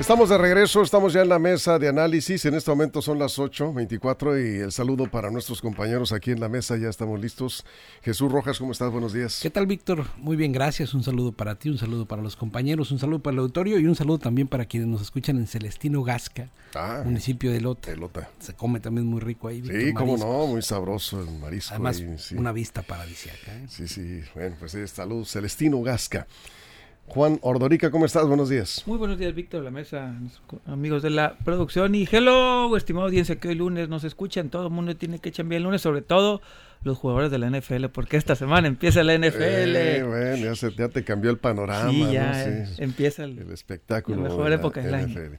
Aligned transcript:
Estamos 0.00 0.30
de 0.30 0.38
regreso, 0.38 0.82
estamos 0.82 1.12
ya 1.12 1.20
en 1.20 1.28
la 1.28 1.38
mesa 1.38 1.78
de 1.78 1.86
análisis. 1.86 2.44
En 2.46 2.54
este 2.54 2.70
momento 2.70 3.02
son 3.02 3.18
las 3.18 3.38
8.24 3.38 4.56
y 4.56 4.60
el 4.60 4.72
saludo 4.72 5.08
para 5.10 5.30
nuestros 5.30 5.60
compañeros 5.60 6.12
aquí 6.12 6.30
en 6.30 6.40
la 6.40 6.48
mesa. 6.48 6.78
Ya 6.78 6.88
estamos 6.88 7.20
listos. 7.20 7.64
Jesús 8.02 8.32
Rojas, 8.32 8.58
¿cómo 8.58 8.72
estás? 8.72 8.90
Buenos 8.90 9.12
días. 9.12 9.40
¿Qué 9.42 9.50
tal, 9.50 9.66
Víctor? 9.66 10.06
Muy 10.16 10.36
bien, 10.36 10.52
gracias. 10.52 10.94
Un 10.94 11.04
saludo 11.04 11.32
para 11.32 11.56
ti, 11.56 11.68
un 11.68 11.76
saludo 11.76 12.06
para 12.06 12.22
los 12.22 12.34
compañeros, 12.34 12.90
un 12.90 12.98
saludo 12.98 13.18
para 13.20 13.34
el 13.34 13.38
auditorio 13.40 13.78
y 13.78 13.86
un 13.86 13.94
saludo 13.94 14.18
también 14.18 14.48
para 14.48 14.64
quienes 14.64 14.88
nos 14.88 15.02
escuchan 15.02 15.36
en 15.36 15.46
Celestino 15.46 16.02
Gasca, 16.02 16.48
Ah, 16.74 17.02
municipio 17.04 17.52
de 17.52 17.60
Lota. 17.60 17.94
Lota. 17.94 18.30
Se 18.40 18.54
come 18.54 18.80
también 18.80 19.06
muy 19.06 19.20
rico 19.20 19.48
ahí. 19.48 19.60
Víctor, 19.60 19.80
Sí, 19.82 19.92
cómo 19.92 20.12
mariscos. 20.12 20.32
no, 20.32 20.46
muy 20.46 20.62
sabroso 20.62 21.20
el 21.20 21.38
marisco. 21.38 21.74
Además, 21.74 21.98
ahí, 21.98 22.14
sí. 22.18 22.34
una 22.36 22.52
vista 22.52 22.80
paradisíaca. 22.82 23.52
¿eh? 23.54 23.66
sí, 23.68 23.86
sí, 23.86 24.22
bueno, 24.34 24.56
pues 24.58 24.72
sí, 24.72 24.78
salud. 24.88 25.26
Celestino 25.26 25.82
Gasca. 25.82 26.26
Juan 27.10 27.40
Ordorica, 27.42 27.90
¿cómo 27.90 28.06
estás? 28.06 28.28
Buenos 28.28 28.48
días. 28.48 28.84
Muy 28.86 28.96
buenos 28.96 29.18
días, 29.18 29.34
Víctor, 29.34 29.64
la 29.64 29.72
mesa, 29.72 30.14
amigos 30.64 31.02
de 31.02 31.10
la 31.10 31.36
producción. 31.44 31.92
Y 31.96 32.06
hello, 32.08 32.76
estimado 32.76 33.06
audiencia, 33.06 33.34
que 33.34 33.48
hoy 33.48 33.56
lunes 33.56 33.88
nos 33.88 34.04
escuchan. 34.04 34.48
Todo 34.48 34.68
el 34.68 34.72
mundo 34.72 34.94
tiene 34.96 35.18
que 35.18 35.32
chambear 35.32 35.56
el 35.56 35.64
lunes, 35.64 35.82
sobre 35.82 36.02
todo 36.02 36.40
los 36.82 36.96
jugadores 36.98 37.30
de 37.30 37.38
la 37.38 37.46
NFL, 37.50 37.86
porque 37.92 38.16
esta 38.16 38.34
semana 38.36 38.66
empieza 38.68 39.02
la 39.02 39.14
NFL. 39.14 39.76
Eh, 39.76 40.02
bueno, 40.02 40.36
ya, 40.36 40.54
se- 40.54 40.74
ya 40.74 40.88
te 40.88 41.04
cambió 41.04 41.30
el 41.30 41.38
panorama, 41.38 41.90
sí, 41.90 42.02
¿no? 42.04 42.12
ya 42.12 42.66
Sí. 42.66 42.74
empieza 42.78 43.24
el, 43.24 43.38
El 43.38 43.50
espectáculo. 43.52 44.16
La 44.22 44.28
mejor 44.30 44.48
de 44.48 44.54
época 44.54 44.80
del 44.80 44.94
año. 44.94 45.06
NFL. 45.08 45.38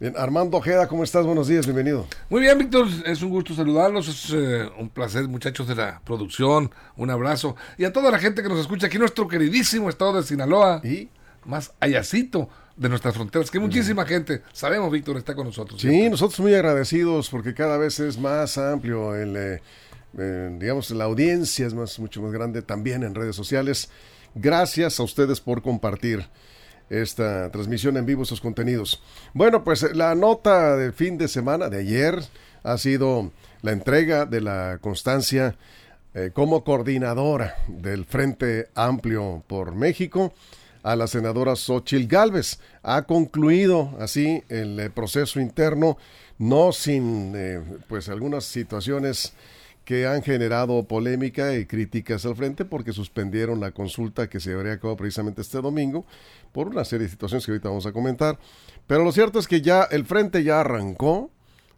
Bien, 0.00 0.14
Armando 0.18 0.56
Ojeda, 0.56 0.88
¿cómo 0.88 1.04
estás? 1.04 1.24
Buenos 1.24 1.46
días, 1.48 1.64
bienvenido. 1.64 2.06
Muy 2.28 2.40
bien, 2.40 2.58
Víctor, 2.58 2.88
es 3.06 3.22
un 3.22 3.30
gusto 3.30 3.54
saludarlos, 3.54 4.08
es 4.08 4.32
eh, 4.34 4.68
un 4.78 4.88
placer, 4.90 5.28
muchachos 5.28 5.68
de 5.68 5.76
la 5.76 6.00
producción, 6.04 6.70
un 6.96 7.08
abrazo. 7.10 7.54
Y 7.78 7.84
a 7.84 7.92
toda 7.92 8.10
la 8.10 8.18
gente 8.18 8.42
que 8.42 8.48
nos 8.48 8.58
escucha 8.58 8.88
aquí 8.88 8.96
en 8.96 9.00
nuestro 9.02 9.28
queridísimo 9.28 9.88
estado 9.88 10.14
de 10.14 10.24
Sinaloa, 10.24 10.80
Y 10.84 11.08
más 11.44 11.72
allácito 11.80 12.48
de 12.76 12.88
nuestras 12.88 13.14
fronteras, 13.14 13.50
que 13.50 13.60
muchísima 13.60 14.04
gente, 14.04 14.42
sabemos, 14.52 14.90
Víctor, 14.90 15.16
está 15.18 15.34
con 15.34 15.46
nosotros. 15.46 15.80
Sí, 15.80 15.88
siempre. 15.88 16.10
nosotros 16.10 16.40
muy 16.40 16.54
agradecidos 16.54 17.28
porque 17.30 17.54
cada 17.54 17.78
vez 17.78 17.98
es 18.00 18.18
más 18.18 18.58
amplio 18.58 19.14
el, 19.14 19.36
eh, 19.36 19.62
eh, 20.18 20.54
digamos, 20.58 20.90
la 20.90 21.04
audiencia 21.04 21.66
es 21.66 21.74
más, 21.74 21.98
mucho 21.98 22.20
más 22.20 22.32
grande 22.32 22.62
también 22.62 23.02
en 23.02 23.14
redes 23.14 23.34
sociales. 23.34 23.88
Gracias 24.34 25.00
a 25.00 25.02
ustedes 25.02 25.40
por 25.40 25.62
compartir 25.62 26.26
esta 26.90 27.50
transmisión 27.50 27.96
en 27.96 28.04
vivo, 28.04 28.22
estos 28.22 28.40
contenidos. 28.40 29.02
Bueno, 29.32 29.64
pues 29.64 29.82
eh, 29.82 29.94
la 29.94 30.14
nota 30.14 30.76
del 30.76 30.92
fin 30.92 31.16
de 31.16 31.28
semana 31.28 31.70
de 31.70 31.78
ayer 31.78 32.22
ha 32.62 32.76
sido 32.76 33.32
la 33.62 33.72
entrega 33.72 34.26
de 34.26 34.42
la 34.42 34.78
constancia 34.80 35.56
eh, 36.14 36.30
como 36.34 36.62
coordinadora 36.62 37.56
del 37.68 38.04
Frente 38.04 38.68
Amplio 38.74 39.42
por 39.46 39.74
México 39.74 40.34
a 40.82 40.94
la 40.94 41.06
senadora 41.06 41.56
Xochil 41.56 42.06
Gálvez. 42.06 42.60
Ha 42.82 43.02
concluido 43.02 43.96
así 43.98 44.42
el 44.50 44.90
proceso 44.90 45.40
interno, 45.40 45.96
no 46.38 46.72
sin 46.72 47.34
pues 47.88 48.08
algunas 48.08 48.44
situaciones 48.44 49.32
que 49.84 50.06
han 50.06 50.22
generado 50.22 50.84
polémica 50.84 51.56
y 51.56 51.66
críticas 51.66 52.24
al 52.24 52.36
frente 52.36 52.64
porque 52.64 52.92
suspendieron 52.92 53.60
la 53.60 53.72
consulta 53.72 54.28
que 54.28 54.40
se 54.40 54.50
llevaría 54.50 54.74
a 54.74 54.96
precisamente 54.96 55.42
este 55.42 55.60
domingo 55.60 56.06
por 56.52 56.68
una 56.68 56.84
serie 56.84 57.06
de 57.06 57.10
situaciones 57.10 57.44
que 57.44 57.52
ahorita 57.52 57.68
vamos 57.68 57.86
a 57.86 57.92
comentar. 57.92 58.38
Pero 58.86 59.04
lo 59.04 59.12
cierto 59.12 59.38
es 59.38 59.48
que 59.48 59.60
ya 59.60 59.82
el 59.84 60.04
frente 60.04 60.44
ya 60.44 60.60
arrancó 60.60 61.30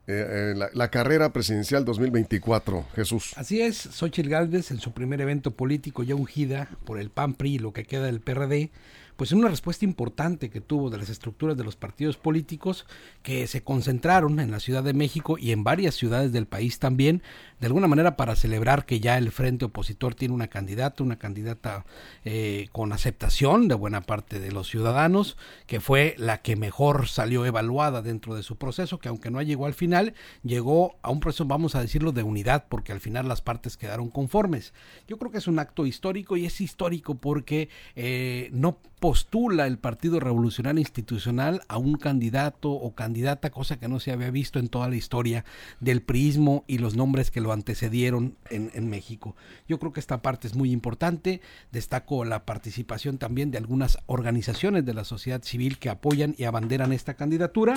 eh, 0.07 0.53
eh, 0.55 0.69
la, 0.75 0.89
carrera 0.89 1.33
presidencial 1.33 1.87
2024, 1.87 2.85
Jesús. 2.95 3.33
Así 3.37 3.63
es, 3.63 3.77
Xochitl 3.79 4.29
Gálvez 4.29 4.71
en 4.71 4.79
su 4.79 4.93
primer 4.93 5.23
evento 5.23 5.53
político 5.53 6.03
ya 6.03 6.15
ungida 6.15 6.69
por 6.85 7.01
el 7.01 7.09
PAN 7.09 7.33
PRI 7.33 7.55
y 7.55 7.59
lo 7.59 7.73
que 7.73 7.85
queda 7.85 8.05
del 8.05 8.21
PRD, 8.21 8.71
pues 9.17 9.33
en 9.33 9.39
una 9.39 9.49
respuesta 9.49 9.85
importante 9.85 10.51
que 10.51 10.61
tuvo 10.61 10.91
de 10.91 10.99
las 10.99 11.09
estructuras 11.09 11.57
de 11.57 11.65
los 11.65 11.77
partidos 11.77 12.17
políticos 12.17 12.87
que 13.23 13.47
se 13.47 13.63
concentraron 13.63 14.41
en 14.41 14.51
la 14.51 14.61
Ciudad 14.61 14.83
de 14.83 14.93
México 14.93 15.37
y 15.39 15.53
en 15.53 15.65
varias 15.65 15.95
ciudades 15.95 16.33
del 16.33 16.47
país 16.47 16.79
también, 16.79 17.23
de 17.61 17.67
alguna 17.67 17.87
manera 17.87 18.17
para 18.17 18.37
celebrar 18.37 18.87
que 18.87 19.01
ya 19.01 19.17
el 19.17 19.31
frente 19.31 19.67
opositor 19.67 20.15
tiene 20.15 20.35
una 20.35 20.49
candidata, 20.49 21.03
una 21.03 21.19
candidata 21.19 21.87
eh, 22.25 22.69
con 22.73 22.93
aceptación 22.93 23.69
de 23.69 23.75
buena 23.75 24.01
parte 24.03 24.41
de 24.41 24.53
los 24.53 24.69
ciudadanos, 24.69 25.37
que 25.67 25.81
fue 25.81 26.15
la 26.19 26.43
que 26.43 26.57
mejor 26.57 27.09
salió 27.09 27.47
evaluada 27.47 28.03
dentro 28.03 28.35
de 28.35 28.43
su 28.43 28.57
proceso, 28.57 28.99
que 28.99 29.09
aunque 29.09 29.31
no 29.31 29.41
llegó 29.43 29.67
al 29.67 29.75
final, 29.75 30.15
llegó 30.43 30.97
a 31.03 31.11
un 31.11 31.21
proceso, 31.21 31.45
vamos 31.45 31.75
a 31.75 31.81
decirlo, 31.81 32.13
de 32.13 32.23
unidad, 32.23 32.67
porque 32.69 32.93
al 32.93 33.01
final 33.01 33.29
las 33.29 33.43
partes 33.43 33.77
quedaron 33.77 34.11
conformes. 34.11 34.73
Yo 35.09 35.19
creo 35.19 35.31
que 35.31 35.39
es 35.39 35.47
un 35.47 35.59
acto 35.59 35.87
histórico 35.87 36.37
y 36.37 36.47
es 36.47 36.61
histórico 36.61 37.15
porque 37.15 37.69
eh, 37.97 38.51
no 38.53 38.79
postula 39.05 39.67
el 39.67 39.77
Partido 39.77 40.19
Revolucionario 40.19 40.81
Institucional 40.81 41.61
a 41.69 41.77
un 41.77 41.99
candidato 41.99 42.71
o 42.71 42.95
candidata, 42.95 43.51
cosa 43.51 43.79
que 43.79 43.87
no 43.87 44.01
se 44.01 44.13
había 44.13 44.31
visto 44.31 44.59
en 44.59 44.69
toda 44.69 44.89
la 44.89 44.97
historia 44.97 45.45
del 45.79 46.01
priismo 46.01 46.65
y 46.67 46.79
los 46.79 46.97
nombres 46.97 47.31
que 47.31 47.43
lo 47.43 47.53
antecedieron 47.53 48.39
en, 48.49 48.89
México. 48.89 49.37
Yo 49.69 49.79
creo 49.79 49.93
que 49.93 50.01
esta 50.01 50.23
parte 50.23 50.47
es 50.47 50.55
muy 50.55 50.73
importante. 50.73 51.43
Destaco 51.71 52.25
la 52.25 52.47
participación 52.47 53.19
también 53.19 53.51
de 53.51 53.59
algunas 53.59 53.99
organizaciones 54.07 54.87
de 54.87 54.95
la 54.95 55.05
sociedad 55.05 55.43
civil 55.43 55.77
que 55.77 55.91
apoyan 55.91 56.35
y 56.39 56.45
abanderan 56.45 56.95
esta 56.95 57.13
candidatura 57.13 57.75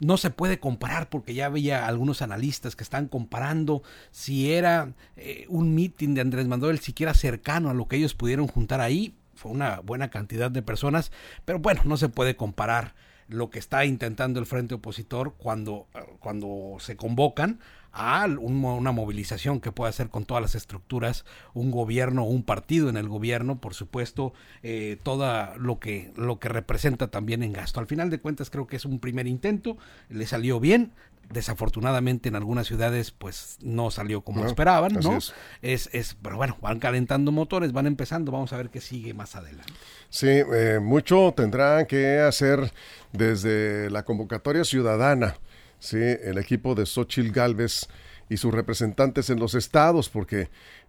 no 0.00 0.18
se 0.18 0.28
puede 0.28 0.60
comparar 0.60 1.08
porque 1.08 1.32
ya 1.32 1.46
había 1.46 1.86
algunos 1.86 2.20
analistas 2.20 2.76
que 2.76 2.84
están 2.84 3.08
comparando 3.08 3.82
si 4.10 4.52
era 4.52 4.92
eh, 5.16 5.46
un 5.48 5.74
mitin 5.74 6.14
de 6.14 6.20
Andrés 6.20 6.46
Manuel 6.46 6.78
siquiera 6.78 7.14
cercano 7.14 7.70
a 7.70 7.74
lo 7.74 7.88
que 7.88 7.96
ellos 7.96 8.14
pudieron 8.14 8.46
juntar 8.46 8.82
ahí. 8.82 9.14
Fue 9.38 9.52
una 9.52 9.80
buena 9.80 10.10
cantidad 10.10 10.50
de 10.50 10.62
personas, 10.62 11.12
pero 11.44 11.60
bueno, 11.60 11.82
no 11.84 11.96
se 11.96 12.08
puede 12.08 12.34
comparar 12.34 12.94
lo 13.28 13.50
que 13.50 13.58
está 13.58 13.84
intentando 13.84 14.40
el 14.40 14.46
frente 14.46 14.74
opositor 14.74 15.34
cuando, 15.38 15.86
cuando 16.18 16.76
se 16.80 16.96
convocan 16.96 17.60
a 17.92 18.26
un- 18.26 18.64
una 18.64 18.92
movilización 18.92 19.60
que 19.60 19.72
pueda 19.72 19.90
hacer 19.90 20.08
con 20.08 20.24
todas 20.24 20.42
las 20.42 20.54
estructuras, 20.54 21.24
un 21.54 21.70
gobierno, 21.70 22.24
un 22.24 22.42
partido 22.42 22.88
en 22.88 22.96
el 22.96 23.08
gobierno, 23.08 23.60
por 23.60 23.74
supuesto, 23.74 24.32
eh, 24.62 24.98
toda 25.02 25.56
lo 25.56 25.78
que, 25.80 26.12
lo 26.16 26.38
que 26.38 26.48
representa 26.48 27.08
también 27.08 27.42
en 27.42 27.52
gasto. 27.52 27.80
Al 27.80 27.86
final 27.86 28.10
de 28.10 28.20
cuentas 28.20 28.50
creo 28.50 28.66
que 28.66 28.76
es 28.76 28.84
un 28.84 28.98
primer 29.00 29.26
intento, 29.26 29.76
le 30.10 30.26
salió 30.26 30.60
bien, 30.60 30.92
desafortunadamente 31.30 32.28
en 32.28 32.36
algunas 32.36 32.66
ciudades 32.66 33.10
pues 33.10 33.58
no 33.62 33.90
salió 33.90 34.22
como 34.22 34.46
esperaban, 34.46 34.94
¿no? 34.94 35.16
es. 35.16 35.34
Es, 35.62 35.90
es, 35.92 36.16
pero 36.22 36.36
bueno, 36.36 36.56
van 36.62 36.78
calentando 36.78 37.32
motores, 37.32 37.72
van 37.72 37.86
empezando, 37.86 38.32
vamos 38.32 38.52
a 38.52 38.56
ver 38.56 38.70
qué 38.70 38.80
sigue 38.80 39.14
más 39.14 39.36
adelante. 39.36 39.72
Sí, 40.08 40.26
eh, 40.28 40.78
mucho 40.82 41.32
tendrán 41.36 41.86
que 41.86 42.18
hacer 42.20 42.72
desde 43.12 43.90
la 43.90 44.04
convocatoria 44.04 44.64
ciudadana, 44.64 45.36
sí, 45.78 45.98
el 45.98 46.38
equipo 46.38 46.74
de 46.74 46.86
Xochil 46.86 47.32
Gálvez 47.32 47.88
y 48.28 48.36
sus 48.36 48.52
representantes 48.52 49.30
en 49.30 49.38
los 49.38 49.54
estados, 49.54 50.08
porque 50.08 50.48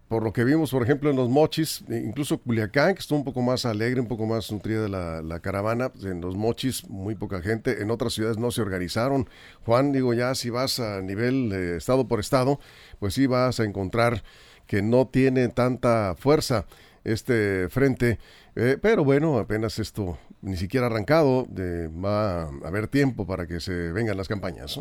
por 0.09 0.23
lo 0.23 0.33
que 0.33 0.43
vimos, 0.43 0.71
por 0.71 0.81
ejemplo, 0.81 1.11
en 1.11 1.15
los 1.15 1.29
Mochis, 1.29 1.83
e 1.87 1.97
incluso 1.97 2.39
Culiacán, 2.39 2.95
que 2.95 2.99
estuvo 2.99 3.19
un 3.19 3.23
poco 3.23 3.43
más 3.43 3.65
alegre, 3.65 4.01
un 4.01 4.07
poco 4.07 4.25
más 4.25 4.51
nutrida 4.51 4.87
la, 4.87 5.21
la 5.21 5.39
caravana, 5.39 5.89
pues, 5.89 6.05
en 6.05 6.19
los 6.19 6.35
Mochis 6.35 6.89
muy 6.89 7.13
poca 7.13 7.41
gente, 7.41 7.83
en 7.83 7.91
otras 7.91 8.13
ciudades 8.13 8.39
no 8.39 8.49
se 8.49 8.61
organizaron. 8.61 9.29
Juan, 9.65 9.91
digo, 9.91 10.15
ya 10.15 10.33
si 10.33 10.49
vas 10.49 10.79
a 10.79 11.01
nivel 11.01 11.51
eh, 11.53 11.77
estado 11.77 12.07
por 12.07 12.19
estado, 12.19 12.59
pues 12.97 13.13
sí 13.13 13.27
vas 13.27 13.59
a 13.59 13.65
encontrar 13.65 14.23
que 14.65 14.81
no 14.81 15.07
tiene 15.07 15.47
tanta 15.49 16.15
fuerza 16.17 16.65
este 17.03 17.69
frente, 17.69 18.19
eh, 18.55 18.77
pero 18.81 19.03
bueno, 19.03 19.37
apenas 19.39 19.79
esto 19.79 20.17
ni 20.41 20.57
siquiera 20.57 20.87
arrancado, 20.87 21.45
de, 21.49 21.87
va 21.87 22.43
a 22.43 22.49
haber 22.65 22.87
tiempo 22.87 23.25
para 23.25 23.47
que 23.47 23.59
se 23.59 23.91
vengan 23.91 24.17
las 24.17 24.27
campañas. 24.27 24.79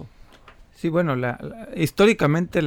Sí, 0.74 0.88
bueno, 0.88 1.16
históricamente 1.74 2.60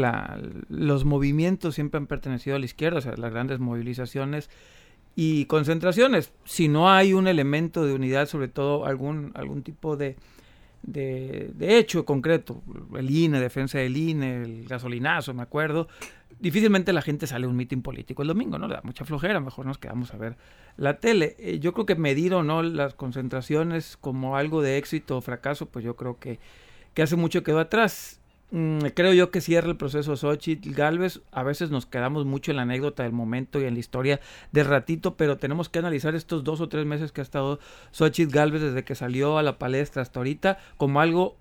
los 0.67 1.05
movimientos 1.05 1.75
siempre 1.75 1.97
han 1.97 2.07
pertenecido 2.07 2.57
a 2.57 2.59
la 2.59 2.65
izquierda, 2.65 2.97
o 2.97 3.01
sea, 3.01 3.15
las 3.15 3.31
grandes 3.31 3.59
movilizaciones 3.59 4.49
y 5.15 5.45
concentraciones. 5.45 6.33
Si 6.43 6.67
no 6.67 6.91
hay 6.91 7.13
un 7.13 7.27
elemento 7.27 7.85
de 7.85 7.93
unidad, 7.93 8.25
sobre 8.27 8.49
todo 8.49 8.85
algún, 8.85 9.31
algún 9.33 9.63
tipo 9.63 9.95
de, 9.95 10.17
de, 10.83 11.51
de 11.55 11.77
hecho 11.77 12.03
concreto, 12.03 12.61
el 12.97 13.09
INE, 13.09 13.39
defensa 13.39 13.77
del 13.77 13.95
INE, 13.95 14.41
el 14.41 14.65
gasolinazo, 14.67 15.33
me 15.33 15.43
acuerdo, 15.43 15.87
difícilmente 16.41 16.91
la 16.91 17.01
gente 17.01 17.27
sale 17.27 17.45
a 17.45 17.49
un 17.49 17.55
mitin 17.55 17.81
político 17.81 18.23
el 18.23 18.27
domingo, 18.27 18.57
¿no? 18.57 18.67
Le 18.67 18.73
da 18.73 18.81
mucha 18.83 19.05
flojera, 19.05 19.39
mejor 19.39 19.65
nos 19.65 19.77
quedamos 19.77 20.13
a 20.13 20.17
ver 20.17 20.37
la 20.75 20.99
tele. 20.99 21.35
Eh, 21.39 21.59
yo 21.59 21.73
creo 21.73 21.85
que 21.85 21.95
medir 21.95 22.33
o 22.33 22.43
no 22.43 22.63
las 22.63 22.95
concentraciones 22.95 23.95
como 23.95 24.35
algo 24.35 24.61
de 24.61 24.77
éxito 24.77 25.17
o 25.17 25.21
fracaso, 25.21 25.67
pues 25.67 25.85
yo 25.85 25.95
creo 25.95 26.19
que, 26.19 26.39
que 26.93 27.03
hace 27.03 27.15
mucho 27.15 27.43
quedó 27.43 27.59
atrás. 27.59 28.19
Mm, 28.49 28.79
creo 28.95 29.13
yo 29.13 29.31
que 29.31 29.39
cierra 29.39 29.69
el 29.69 29.77
proceso 29.77 30.17
Xochitl 30.17 30.73
Galvez. 30.73 31.21
A 31.31 31.43
veces 31.43 31.69
nos 31.69 31.85
quedamos 31.85 32.25
mucho 32.25 32.51
en 32.51 32.57
la 32.57 32.63
anécdota 32.63 33.03
del 33.03 33.13
momento 33.13 33.61
y 33.61 33.65
en 33.65 33.75
la 33.75 33.79
historia 33.79 34.19
del 34.51 34.65
ratito, 34.65 35.15
pero 35.15 35.37
tenemos 35.37 35.69
que 35.69 35.79
analizar 35.79 36.15
estos 36.15 36.43
dos 36.43 36.59
o 36.59 36.67
tres 36.67 36.85
meses 36.85 37.11
que 37.11 37.21
ha 37.21 37.23
estado 37.23 37.59
Xochitl 37.91 38.33
Galvez 38.33 38.61
desde 38.61 38.83
que 38.83 38.95
salió 38.95 39.37
a 39.37 39.43
la 39.43 39.59
palestra 39.59 40.01
hasta 40.01 40.19
ahorita 40.19 40.57
como 40.77 40.99
algo 41.01 41.37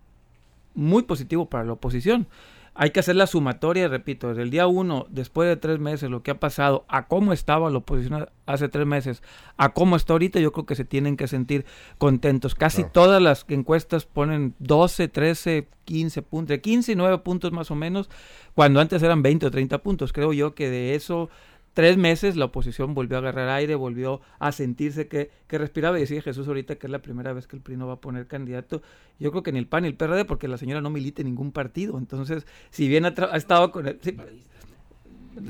muy 0.75 1.03
positivo 1.03 1.49
para 1.49 1.65
la 1.65 1.73
oposición 1.73 2.29
hay 2.75 2.91
que 2.91 3.01
hacer 3.01 3.17
la 3.17 3.27
sumatoria, 3.27 3.89
repito, 3.89 4.29
desde 4.29 4.43
el 4.43 4.51
día 4.51 4.67
uno, 4.67 5.07
después 5.11 5.49
de 5.49 5.57
tres 5.57 5.79
meses, 5.81 6.09
lo 6.11 6.23
que 6.23 6.31
ha 6.31 6.39
pasado, 6.41 6.85
a 6.89 7.09
cómo 7.09 7.33
estaba 7.33 7.69
la 7.71 7.79
oposición 7.79 8.29
hace 8.47 8.69
tres 8.69 8.87
meses, 8.87 9.23
a 9.57 9.73
cómo 9.73 9.97
está 9.97 10.13
ahorita, 10.15 10.41
yo 10.41 10.53
creo 10.53 10.67
que 10.67 10.77
se 10.77 10.85
tienen 10.85 11.17
que 11.17 11.29
sentir 11.29 11.67
contentos. 11.99 12.55
Casi 12.55 12.85
todas 12.85 13.21
las 13.21 13.45
encuestas 13.49 14.05
ponen 14.07 14.55
12, 14.61 15.09
13, 15.09 15.69
15 15.85 16.23
puntos, 16.23 16.49
de 16.49 16.61
15 16.61 16.93
y 16.93 16.97
9 16.97 17.19
puntos 17.19 17.53
más 17.53 17.71
o 17.71 17.75
menos, 17.75 18.09
cuando 18.55 18.81
antes 18.81 19.03
eran 19.03 19.23
20 19.23 19.47
o 19.47 19.51
30 19.51 19.79
puntos. 19.79 20.13
Creo 20.13 20.33
yo 20.33 20.55
que 20.55 20.71
de 20.71 20.95
eso 20.95 21.29
tres 21.75 21.97
meses 21.97 22.37
la 22.37 22.47
oposición 22.47 22.95
volvió 22.95 23.17
a 23.17 23.21
agarrar 23.21 23.49
aire, 23.49 23.75
volvió 23.75 24.21
a 24.39 24.53
sentirse 24.53 25.09
que, 25.09 25.31
que 25.47 25.59
respiraba 25.59 25.99
y 25.99 26.03
decía 26.03 26.23
Jesús 26.23 26.47
ahorita 26.49 26.77
que 26.77 26.87
es 26.87 26.91
la 26.91 27.01
primera 27.01 27.33
vez 27.33 27.47
que 27.47 27.57
el 27.57 27.63
PRI 27.63 27.77
no 27.77 27.87
va 27.87 27.95
a 27.95 28.01
poner 28.01 28.27
candidato. 28.27 28.83
Yo 29.19 29.31
creo 29.31 29.43
que 29.43 29.53
ni 29.53 29.59
el 29.59 29.67
PAN 29.67 29.83
ni 29.83 29.89
el 29.89 29.97
PRD 29.97 30.25
porque 30.25 30.49
la 30.49 30.59
señora 30.59 30.81
no 30.81 30.91
milita 30.91 31.23
en 31.23 31.29
ningún 31.29 31.53
partido. 31.53 31.99
Entonces, 31.99 32.47
si 32.71 32.89
bien 32.89 33.05
ha, 33.05 33.37
estado 33.37 33.71
con... 33.71 33.85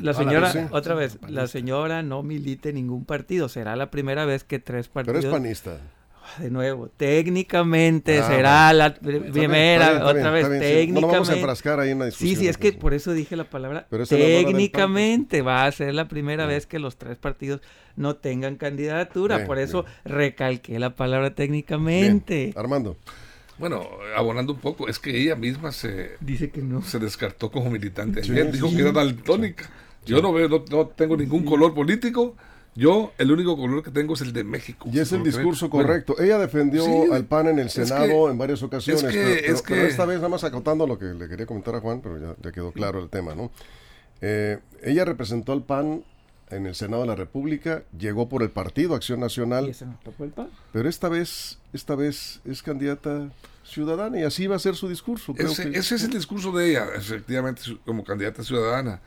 la 0.02 0.14
señora, 0.14 0.68
otra 0.72 0.94
vez, 0.94 1.18
la 1.28 1.46
señora 1.46 2.02
no 2.02 2.22
milita 2.22 2.68
en 2.68 2.76
ningún 2.76 3.04
partido. 3.04 3.48
Será 3.48 3.76
la 3.76 3.90
primera 3.90 4.24
vez 4.24 4.44
que 4.44 4.58
tres 4.58 4.88
partidos... 4.88 5.24
Pero 5.24 5.28
es 5.28 5.40
panista 5.40 5.80
de 6.38 6.50
nuevo, 6.50 6.88
técnicamente 6.88 8.18
ah, 8.18 8.28
será 8.28 8.72
la 8.72 8.94
primera, 8.94 10.06
otra 10.06 10.30
vez, 10.30 10.48
técnicamente. 10.48 11.00
No, 11.00 11.06
vamos 11.08 11.30
a 11.30 11.36
enfrascar 11.36 11.80
ahí 11.80 11.90
en 11.90 11.96
una 11.96 12.06
discusión. 12.06 12.30
Sí, 12.30 12.36
sí, 12.36 12.48
es 12.48 12.56
que 12.56 12.72
por 12.72 12.94
eso 12.94 13.12
dije 13.12 13.36
la 13.36 13.44
palabra 13.44 13.86
técnicamente 14.08 15.42
va 15.42 15.64
a 15.64 15.72
ser 15.72 15.94
la 15.94 16.08
primera 16.08 16.46
vez 16.46 16.66
que 16.66 16.78
los 16.78 16.96
tres 16.96 17.16
partidos 17.16 17.60
no 17.96 18.16
tengan 18.16 18.56
candidatura, 18.56 19.44
por 19.46 19.58
eso 19.58 19.84
recalqué 20.04 20.78
la 20.78 20.94
palabra 20.94 21.34
técnicamente. 21.34 22.52
Armando. 22.56 22.96
Bueno, 23.58 23.86
abonando 24.16 24.54
un 24.54 24.58
poco, 24.58 24.88
es 24.88 24.98
que 24.98 25.14
ella 25.20 25.36
misma 25.36 25.70
se 25.70 26.12
dice 26.20 26.50
que 26.50 26.62
no 26.62 26.80
se 26.80 26.98
descartó 26.98 27.50
como 27.50 27.70
militante. 27.70 28.22
dijo 28.22 28.70
que 28.70 28.80
era 28.80 28.92
daltónica. 28.92 29.68
Yo 30.06 30.22
no 30.22 30.32
veo, 30.32 30.48
no 30.48 30.86
tengo 30.86 31.16
ningún 31.16 31.44
color 31.44 31.74
político 31.74 32.36
yo, 32.74 33.12
el 33.18 33.32
único 33.32 33.56
color 33.56 33.82
que 33.82 33.90
tengo 33.90 34.14
es 34.14 34.20
el 34.20 34.32
de 34.32 34.44
México. 34.44 34.88
Y 34.92 35.00
es 35.00 35.12
el 35.12 35.22
discurso 35.24 35.68
correcto. 35.68 36.20
Ella 36.20 36.38
defendió 36.38 37.12
al 37.12 37.24
PAN 37.24 37.48
en 37.48 37.58
el 37.58 37.70
Senado 37.70 38.30
en 38.30 38.38
varias 38.38 38.62
ocasiones. 38.62 39.04
pero, 39.66 39.86
esta 39.86 40.04
vez, 40.06 40.16
nada 40.16 40.28
más 40.28 40.44
acotando 40.44 40.86
lo 40.86 40.98
que 40.98 41.06
le 41.06 41.28
quería 41.28 41.46
comentar 41.46 41.74
a 41.74 41.80
Juan, 41.80 42.00
pero 42.00 42.36
ya, 42.40 42.52
quedó 42.52 42.72
claro 42.72 43.02
el 43.02 43.08
tema, 43.08 43.34
¿no? 43.34 43.50
Eh, 44.20 44.58
ella 44.82 45.04
representó 45.04 45.52
al 45.52 45.64
PAN 45.64 46.04
en 46.50 46.66
el 46.66 46.74
Senado 46.74 47.02
de 47.02 47.08
la 47.08 47.14
República, 47.14 47.84
llegó 47.98 48.28
por 48.28 48.42
el 48.42 48.50
Partido 48.50 48.94
Acción 48.94 49.20
Nacional. 49.20 49.66
¿Y 49.66 49.70
ese 49.70 49.86
no 49.86 49.98
tocó 50.04 50.24
el 50.24 50.30
PAN? 50.30 50.50
Pero 50.72 50.88
esta 50.88 51.08
vez, 51.08 51.58
esta 51.72 51.94
vez 51.94 52.40
es 52.44 52.62
candidata 52.62 53.30
ciudadana 53.64 54.20
y 54.20 54.24
así 54.24 54.46
va 54.46 54.56
a 54.56 54.58
ser 54.58 54.74
su 54.74 54.88
discurso. 54.88 55.34
Ese, 55.36 55.70
ese 55.76 55.94
es 55.94 56.04
el 56.04 56.10
discurso 56.10 56.52
de 56.52 56.70
ella, 56.70 56.86
efectivamente, 56.96 57.62
como 57.84 58.04
candidata 58.04 58.42
ciudadana. 58.42 59.00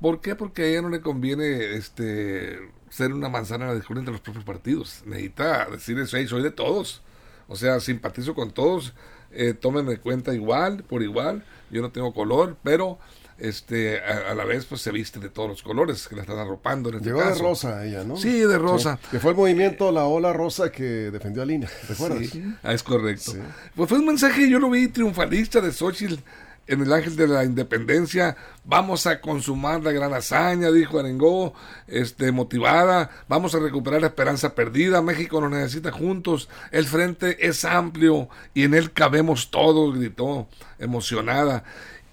¿Por 0.00 0.20
qué? 0.20 0.34
Porque 0.34 0.62
a 0.62 0.66
ella 0.66 0.82
no 0.82 0.88
le 0.88 1.00
conviene 1.00 1.74
este 1.74 2.58
ser 2.90 3.12
una 3.12 3.28
manzana 3.28 3.70
de 3.70 3.76
discordia 3.76 4.00
entre 4.00 4.12
los 4.12 4.20
propios 4.20 4.44
partidos. 4.44 5.02
Necesita 5.06 5.66
decir 5.70 5.98
eso, 5.98 6.18
soy 6.28 6.42
de 6.42 6.50
todos. 6.50 7.02
O 7.48 7.56
sea, 7.56 7.80
simpatizo 7.80 8.34
con 8.34 8.52
todos, 8.52 8.92
eh, 9.32 9.54
tómenme 9.54 9.96
cuenta 9.96 10.34
igual, 10.34 10.84
por 10.84 11.02
igual. 11.02 11.44
Yo 11.70 11.80
no 11.80 11.90
tengo 11.90 12.12
color, 12.12 12.56
pero 12.62 12.98
este 13.38 14.00
a, 14.00 14.34
la 14.34 14.44
vez 14.44 14.66
pues 14.66 14.82
se 14.82 14.92
viste 14.92 15.18
de 15.18 15.30
todos 15.30 15.48
los 15.48 15.62
colores 15.62 16.06
que 16.06 16.14
la 16.14 16.22
están 16.22 16.38
arropando 16.38 16.90
en 16.90 16.96
este 16.96 17.08
Llegó 17.08 17.24
de 17.24 17.34
rosa 17.34 17.86
ella, 17.86 18.04
¿no? 18.04 18.16
Sí, 18.16 18.40
de 18.40 18.58
rosa. 18.58 18.98
Que 19.10 19.18
fue 19.18 19.30
el 19.30 19.36
movimiento 19.36 19.90
La 19.92 20.04
Ola 20.04 20.32
Rosa 20.32 20.70
que 20.70 21.10
defendió 21.10 21.42
a 21.42 21.46
Lina, 21.46 21.68
¿te 21.86 21.94
acuerdas? 21.94 22.28
Sí, 22.28 22.44
ah, 22.62 22.74
es 22.74 22.82
correcto. 22.82 23.32
Pues 23.74 23.88
fue 23.88 23.98
un 23.98 24.06
mensaje, 24.06 24.48
yo 24.48 24.58
lo 24.58 24.70
vi 24.70 24.88
triunfalista 24.88 25.60
de 25.60 25.72
Xochitl 25.72 26.18
en 26.66 26.82
el 26.82 26.92
Ángel 26.92 27.16
de 27.16 27.26
la 27.26 27.44
Independencia, 27.44 28.36
vamos 28.64 29.06
a 29.06 29.20
consumar 29.20 29.82
la 29.82 29.90
gran 29.90 30.14
hazaña, 30.14 30.70
dijo 30.70 30.98
Arengó, 30.98 31.52
este, 31.88 32.30
motivada, 32.30 33.10
vamos 33.28 33.54
a 33.54 33.58
recuperar 33.58 34.00
la 34.00 34.08
esperanza 34.08 34.54
perdida, 34.54 35.02
México 35.02 35.40
nos 35.40 35.50
necesita 35.50 35.90
juntos, 35.90 36.48
el 36.70 36.86
frente 36.86 37.46
es 37.46 37.64
amplio 37.64 38.28
y 38.54 38.64
en 38.64 38.74
él 38.74 38.92
cabemos 38.92 39.50
todos, 39.50 39.98
gritó, 39.98 40.48
emocionada, 40.78 41.64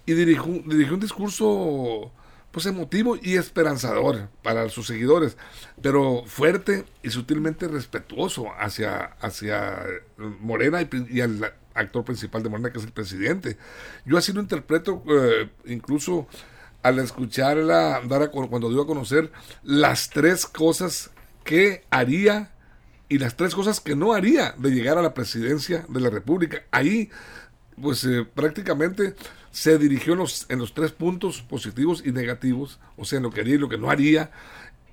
y 0.08 0.14
dirigió, 0.14 0.46
un 0.46 1.00
discurso 1.00 2.12
pues 2.52 2.66
emotivo 2.66 3.18
y 3.22 3.36
esperanzador 3.36 4.30
para 4.42 4.70
sus 4.70 4.88
seguidores, 4.88 5.38
pero 5.82 6.24
fuerte 6.26 6.86
y 7.04 7.12
sutilmente 7.12 7.68
respetuoso 7.68 8.48
hacia, 8.58 9.12
hacia 9.22 9.84
Morena 10.18 10.82
y, 10.82 10.90
y 11.12 11.22
al 11.22 11.54
actor 11.78 12.04
principal 12.04 12.44
de 12.44 12.50
Morena, 12.50 12.72
que 12.72 12.80
es 12.80 12.86
el 12.86 12.92
presidente. 12.92 13.58
Yo 14.06 14.18
así 14.18 14.34
lo 14.34 14.42
interpreto, 14.42 15.04
eh, 15.10 15.50
incluso 15.66 16.28
al 16.84 17.00
escucharla 17.00 18.02
dar 18.06 18.30
cuando 18.32 18.70
dio 18.70 18.82
a 18.82 18.88
conocer 18.88 19.32
las 19.64 20.10
tres 20.10 20.46
cosas 20.46 21.12
que 21.44 21.84
haría 21.90 22.52
y 23.10 23.20
las 23.20 23.36
tres 23.36 23.56
cosas 23.56 23.80
que 23.80 23.96
no 23.96 24.14
haría 24.14 24.54
de 24.58 24.72
llegar 24.72 24.98
a 24.98 25.02
la 25.02 25.14
presidencia 25.14 25.86
de 25.88 26.00
la 26.00 26.10
República. 26.10 26.64
Ahí, 26.72 27.10
pues 27.82 28.04
eh, 28.04 28.26
prácticamente 28.26 29.16
se 29.52 29.78
dirigió 29.78 30.14
en 30.14 30.20
los, 30.20 30.46
en 30.50 30.60
los 30.60 30.74
tres 30.74 30.92
puntos 30.92 31.42
positivos 31.42 32.04
y 32.06 32.12
negativos, 32.12 32.80
o 32.98 33.06
sea, 33.06 33.18
en 33.18 33.24
lo 33.24 33.32
que 33.32 33.42
haría 33.42 33.56
y 33.56 33.60
lo 33.60 33.70
que 33.70 33.78
no 33.78 33.90
haría. 33.90 34.32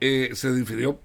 Eh, 0.01 0.31
se 0.35 0.53
difirió 0.53 1.01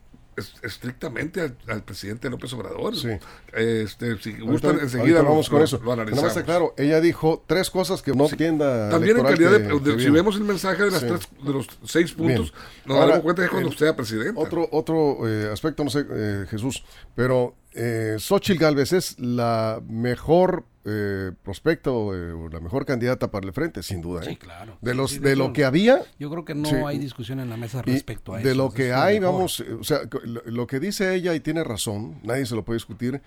estrictamente 0.62 1.53
al, 1.68 1.83
presidente 1.83 2.30
López 2.30 2.51
Obrador. 2.53 2.95
Sí. 2.95 3.09
Este, 3.53 4.18
si 4.19 4.33
gustan, 4.39 4.80
enseguida 4.80 5.21
vamos 5.21 5.50
con 5.50 5.62
eso. 5.62 5.80
Lo 5.83 5.94
analizamos. 5.94 6.33
claro, 6.44 6.74
ella 6.77 7.01
dijo 7.01 7.44
tres 7.47 7.69
cosas 7.69 8.01
que 8.01 8.13
no 8.13 8.27
entienda. 8.27 8.89
También 8.89 9.18
en 9.18 9.24
calidad 9.24 9.51
de, 9.51 10.00
si 10.00 10.09
vemos 10.09 10.36
el 10.36 10.44
mensaje 10.44 10.83
de, 10.83 10.91
las 10.91 11.01
tres, 11.01 11.21
de 11.44 11.53
los 11.53 11.68
seis 11.86 12.12
puntos, 12.13 12.53
nos 12.86 13.00
damos 13.00 13.19
cuenta 13.19 13.44
que 13.44 13.50
cuando 13.50 13.69
usted 13.69 13.86
sea 13.86 13.95
presidente. 13.95 14.33
Otro, 14.36 14.68
otro 14.71 15.27
eh, 15.27 15.50
aspecto, 15.51 15.83
no 15.83 15.89
sé, 15.89 16.06
eh, 16.09 16.45
Jesús, 16.50 16.83
pero 17.15 17.56
eh, 17.74 18.16
Xochitl 18.18 18.60
Galvez 18.60 18.94
es 18.94 19.19
la 19.19 19.81
mejor 19.88 20.66
eh, 20.86 21.31
prospecto, 21.44 22.16
eh, 22.16 22.50
la 22.51 22.60
mejor 22.60 22.86
candidata 22.86 23.30
para 23.30 23.45
el 23.45 23.54
frente, 23.54 23.83
sin 23.83 24.01
duda. 24.01 24.24
Sí, 24.24 24.31
¿eh? 24.31 24.38
claro. 24.38 24.77
De, 24.81 24.95
los, 24.95 25.21
de 25.21 25.36
lo 25.36 25.54
que 25.54 25.66
había. 25.66 26.01
Yo 26.18 26.31
creo 26.31 26.45
que 26.45 26.56
no 26.56 26.88
hay 26.88 26.98
discusión 26.98 27.39
en 27.39 27.50
la 27.50 27.57
mesa 27.57 27.81
respecto 27.81 28.33
a 28.33 28.39
eso. 28.39 28.48
De 28.48 28.56
lo 28.56 28.71
que 28.71 28.94
hay, 28.94 29.19
vamos, 29.19 29.60
o 29.60 29.83
sea, 29.83 30.00
lo, 30.24 30.68
que 30.68 30.80
dice 30.80 31.13
ella 31.13 31.36
y 31.36 31.42
tiene 31.42 31.63
razón, 31.63 32.19
nadie 32.24 32.45
se 32.45 32.56
lo 32.56 32.63
puede 32.63 32.77
discutir, 32.77 33.21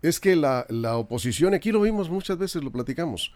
es 0.00 0.20
que 0.20 0.36
la, 0.36 0.64
la 0.68 0.96
oposición, 0.96 1.54
aquí 1.54 1.70
lo 1.72 1.80
vimos 1.80 2.08
muchas 2.08 2.38
veces, 2.38 2.62
lo 2.62 2.70
platicamos, 2.70 3.34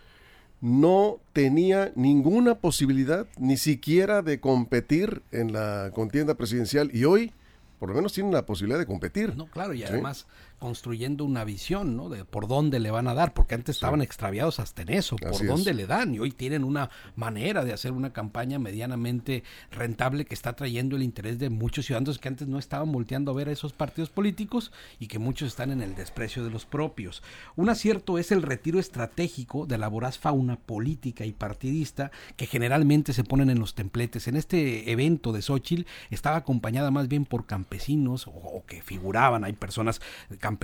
no 0.61 1.19
tenía 1.33 1.93
ninguna 1.97 2.55
posibilidad 2.55 3.27
ni 3.37 3.57
siquiera 3.57 4.23
de 4.23 4.41
competir 4.41 5.23
en 5.33 5.53
la 5.53 5.91
contienda 5.93 6.35
presidencial 6.35 6.91
y 6.95 7.05
hoy 7.05 7.33
por 7.79 7.91
lo 7.91 7.95
menos 7.95 8.13
tiene 8.13 8.33
la 8.33 8.47
posibilidad 8.47 8.79
de 8.79 8.87
competir. 8.87 9.37
No, 9.37 9.47
claro, 9.47 9.75
y 9.75 9.83
además 9.83 10.27
construyendo 10.59 11.25
una 11.25 11.45
visión, 11.45 11.97
¿no? 11.97 12.09
De 12.09 12.25
por 12.25 12.49
dónde 12.49 12.81
le 12.81 12.91
van 12.91 13.09
a 13.09 13.15
dar, 13.15 13.35
porque 13.35 13.55
antes 13.55 13.77
estaban 13.77 14.03
extraviados 14.03 14.59
hasta 14.59 14.83
en 14.83 14.91
eso, 14.91 15.17
por 15.17 15.47
dónde 15.47 15.75
le 15.75 15.87
dan, 15.87 16.15
y 16.15 16.19
hoy 16.19 16.31
tienen 16.31 16.65
una 16.65 16.91
manera 17.15 17.65
de 17.65 17.73
hacer 17.73 17.93
una 17.93 18.13
campaña 18.13 18.59
medianamente 18.59 19.45
rentable 19.71 20.25
que 20.25 20.35
está 20.35 20.55
trayendo 20.55 20.97
el 20.97 21.03
interés 21.03 21.39
de 21.39 21.51
muchos 21.51 21.87
ciudadanos 21.87 22.19
que 22.19 22.29
antes 22.29 22.49
no 22.49 22.59
estaban 22.59 22.93
volteando 22.93 23.31
a 23.31 23.35
ver 23.35 23.49
a 23.49 23.53
esos 23.53 23.73
partidos 23.73 24.11
políticos 24.11 24.73
y 24.99 25.09
que 25.09 25.19
muchos 25.19 25.49
están 25.49 25.71
en 25.71 25.83
el 25.83 25.95
desprecio 25.95 26.45
de 26.45 26.51
los 26.51 26.67
propios. 26.67 27.23
Un 27.55 27.69
acierto 27.69 28.19
es 28.19 28.33
el 28.33 28.43
retiro 28.43 28.79
estratégico 28.79 29.67
de 29.67 29.79
la 29.79 29.89
voraz 29.89 30.19
fauna 30.19 30.57
política 30.57 31.25
y 31.25 31.33
partidista 31.33 32.11
que 32.37 32.47
generalmente 32.47 33.13
se 33.13 33.25
ponen 33.25 33.51
en 33.51 33.59
los 33.59 33.75
templetes. 33.75 34.29
En 34.29 34.37
este 34.37 34.91
evento 34.91 35.33
de 35.33 35.43
Xochitl 35.43 35.87
estaba 36.11 36.37
acompañada 36.37 36.91
más 36.91 37.09
bien 37.09 37.25
por 37.25 37.47
campesinos 37.47 38.27
o, 38.27 38.65
que 38.67 38.83
figuraban, 38.83 39.45
hay 39.45 39.53
personas 39.53 40.01
campesinas, 40.39 40.56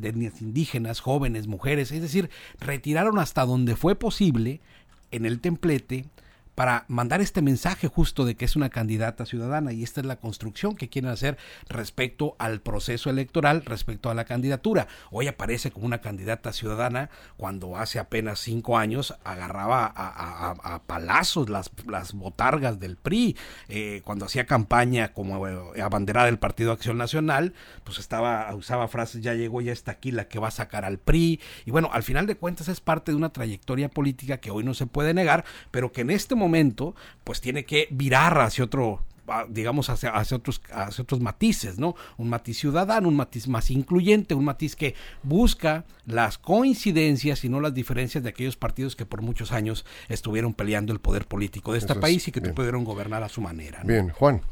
de 0.00 0.08
etnias 0.08 0.40
indígenas, 0.40 1.00
jóvenes, 1.00 1.46
mujeres, 1.46 1.92
es 1.92 2.02
decir, 2.02 2.30
retiraron 2.60 3.18
hasta 3.18 3.44
donde 3.44 3.76
fue 3.76 3.94
posible 3.94 4.60
en 5.10 5.26
el 5.26 5.40
templete 5.40 6.06
para 6.54 6.84
mandar 6.88 7.20
este 7.20 7.42
mensaje 7.42 7.88
justo 7.88 8.24
de 8.24 8.36
que 8.36 8.44
es 8.44 8.56
una 8.56 8.70
candidata 8.70 9.26
ciudadana 9.26 9.72
y 9.72 9.82
esta 9.82 10.00
es 10.00 10.06
la 10.06 10.16
construcción 10.16 10.76
que 10.76 10.88
quieren 10.88 11.10
hacer 11.10 11.36
respecto 11.68 12.36
al 12.38 12.60
proceso 12.60 13.10
electoral, 13.10 13.64
respecto 13.64 14.10
a 14.10 14.14
la 14.14 14.24
candidatura. 14.24 14.86
Hoy 15.10 15.26
aparece 15.26 15.70
como 15.70 15.86
una 15.86 16.00
candidata 16.00 16.52
ciudadana 16.52 17.10
cuando 17.36 17.76
hace 17.76 17.98
apenas 17.98 18.38
cinco 18.40 18.78
años 18.78 19.14
agarraba 19.24 19.92
a, 19.94 20.82
palazos 20.86 21.48
las, 21.48 21.70
las 21.88 22.12
botargas 22.12 22.78
del 22.78 22.96
PRI, 22.96 23.36
eh, 23.68 24.02
cuando 24.04 24.26
hacía 24.26 24.46
campaña 24.46 25.12
como 25.12 25.46
eh, 25.48 25.82
abanderada 25.82 26.26
del 26.26 26.38
Partido 26.38 26.72
Acción 26.72 26.98
Nacional, 26.98 27.54
pues 27.84 27.98
estaba, 27.98 28.54
usaba 28.54 28.88
frases, 28.88 29.22
ya 29.22 29.34
llegó, 29.34 29.60
ya 29.60 29.72
está 29.72 29.92
aquí 29.92 30.12
la 30.12 30.28
que 30.28 30.38
va 30.38 30.48
a 30.48 30.52
sacar 30.52 30.84
al 30.84 30.98
PRI, 30.98 31.40
y 31.64 31.70
bueno, 31.70 31.90
al 31.92 32.02
final 32.02 32.26
de 32.26 32.36
cuentas 32.36 32.68
es 32.68 32.80
parte 32.80 33.12
de 33.12 33.16
una 33.16 33.32
trayectoria 33.32 33.88
política 33.88 34.38
que 34.38 34.50
hoy 34.50 34.64
no 34.64 34.74
se 34.74 34.86
puede 34.86 35.14
negar, 35.14 35.44
pero 35.70 35.92
que 35.92 36.02
en 36.02 36.10
este 36.10 36.34
momento 36.34 36.43
pues 37.24 37.40
tiene 37.40 37.64
que 37.64 37.88
virar 37.90 38.38
hacia 38.40 38.64
otro 38.64 39.00
digamos 39.48 39.88
hacia, 39.90 40.10
hacia, 40.10 40.36
otros 40.36 40.60
hacia 40.70 41.02
otros 41.02 41.20
matices, 41.20 41.78
¿no? 41.78 41.94
Un 42.18 42.28
matiz 42.28 42.58
ciudadano, 42.58 43.08
un 43.08 43.16
matiz 43.16 43.48
más 43.48 43.70
incluyente, 43.70 44.34
un 44.34 44.44
matiz 44.44 44.76
que 44.76 44.94
busca 45.22 45.84
las 46.06 46.38
coincidencias 46.38 47.44
y 47.44 47.48
no 47.48 47.60
las 47.60 47.74
diferencias 47.74 48.22
de 48.22 48.30
aquellos 48.30 48.56
partidos 48.56 48.96
que 48.96 49.06
por 49.06 49.22
muchos 49.22 49.52
años 49.52 49.84
estuvieron 50.08 50.52
peleando 50.52 50.92
el 50.92 51.00
poder 51.00 51.26
político 51.26 51.72
de 51.72 51.78
este 51.78 51.94
país 51.94 52.28
y 52.28 52.32
que 52.32 52.40
pudieron 52.40 52.84
gobernar 52.84 53.22
a 53.22 53.28
su 53.28 53.40
manera. 53.40 53.80
Bien, 53.84 54.10
Juan. 54.10 54.42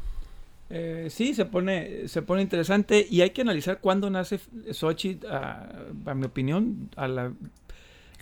Eh, 0.69 1.09
sí, 1.11 1.35
se 1.35 1.45
pone, 1.45 2.07
se 2.07 2.23
pone 2.23 2.41
interesante 2.41 3.05
y 3.07 3.21
hay 3.21 3.29
que 3.29 3.41
analizar 3.41 3.79
cuándo 3.79 4.09
nace 4.09 4.39
Sochi, 4.71 5.19
a, 5.29 5.67
a 6.05 6.13
mi 6.15 6.25
opinión, 6.25 6.89
a 6.95 7.07
la 7.07 7.31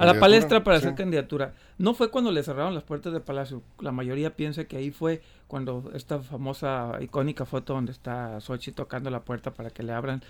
a 0.01 0.05
la 0.05 0.19
palestra 0.19 0.63
para 0.63 0.77
hacer 0.77 0.95
candidatura. 0.95 1.53
No 1.77 1.93
fue 1.93 2.09
cuando 2.09 2.31
le 2.31 2.43
cerraron 2.43 2.73
las 2.73 2.83
puertas 2.83 3.13
del 3.13 3.21
Palacio. 3.21 3.61
La 3.79 3.91
mayoría 3.91 4.35
piensa 4.35 4.65
que 4.65 4.77
ahí 4.77 4.91
fue 4.91 5.21
cuando 5.47 5.91
esta 5.93 6.19
famosa, 6.19 6.97
icónica 7.01 7.45
foto 7.45 7.73
donde 7.73 7.91
está 7.91 8.39
Sochi 8.41 8.71
tocando 8.71 9.09
la 9.09 9.21
puerta 9.21 9.51
para 9.51 9.69
que 9.69 9.83
le 9.83 9.93
abran, 9.93 10.23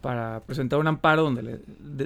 para 0.00 0.40
presentar 0.40 0.78
un 0.78 0.86
amparo 0.86 1.24
donde 1.24 1.42
le 1.42 1.60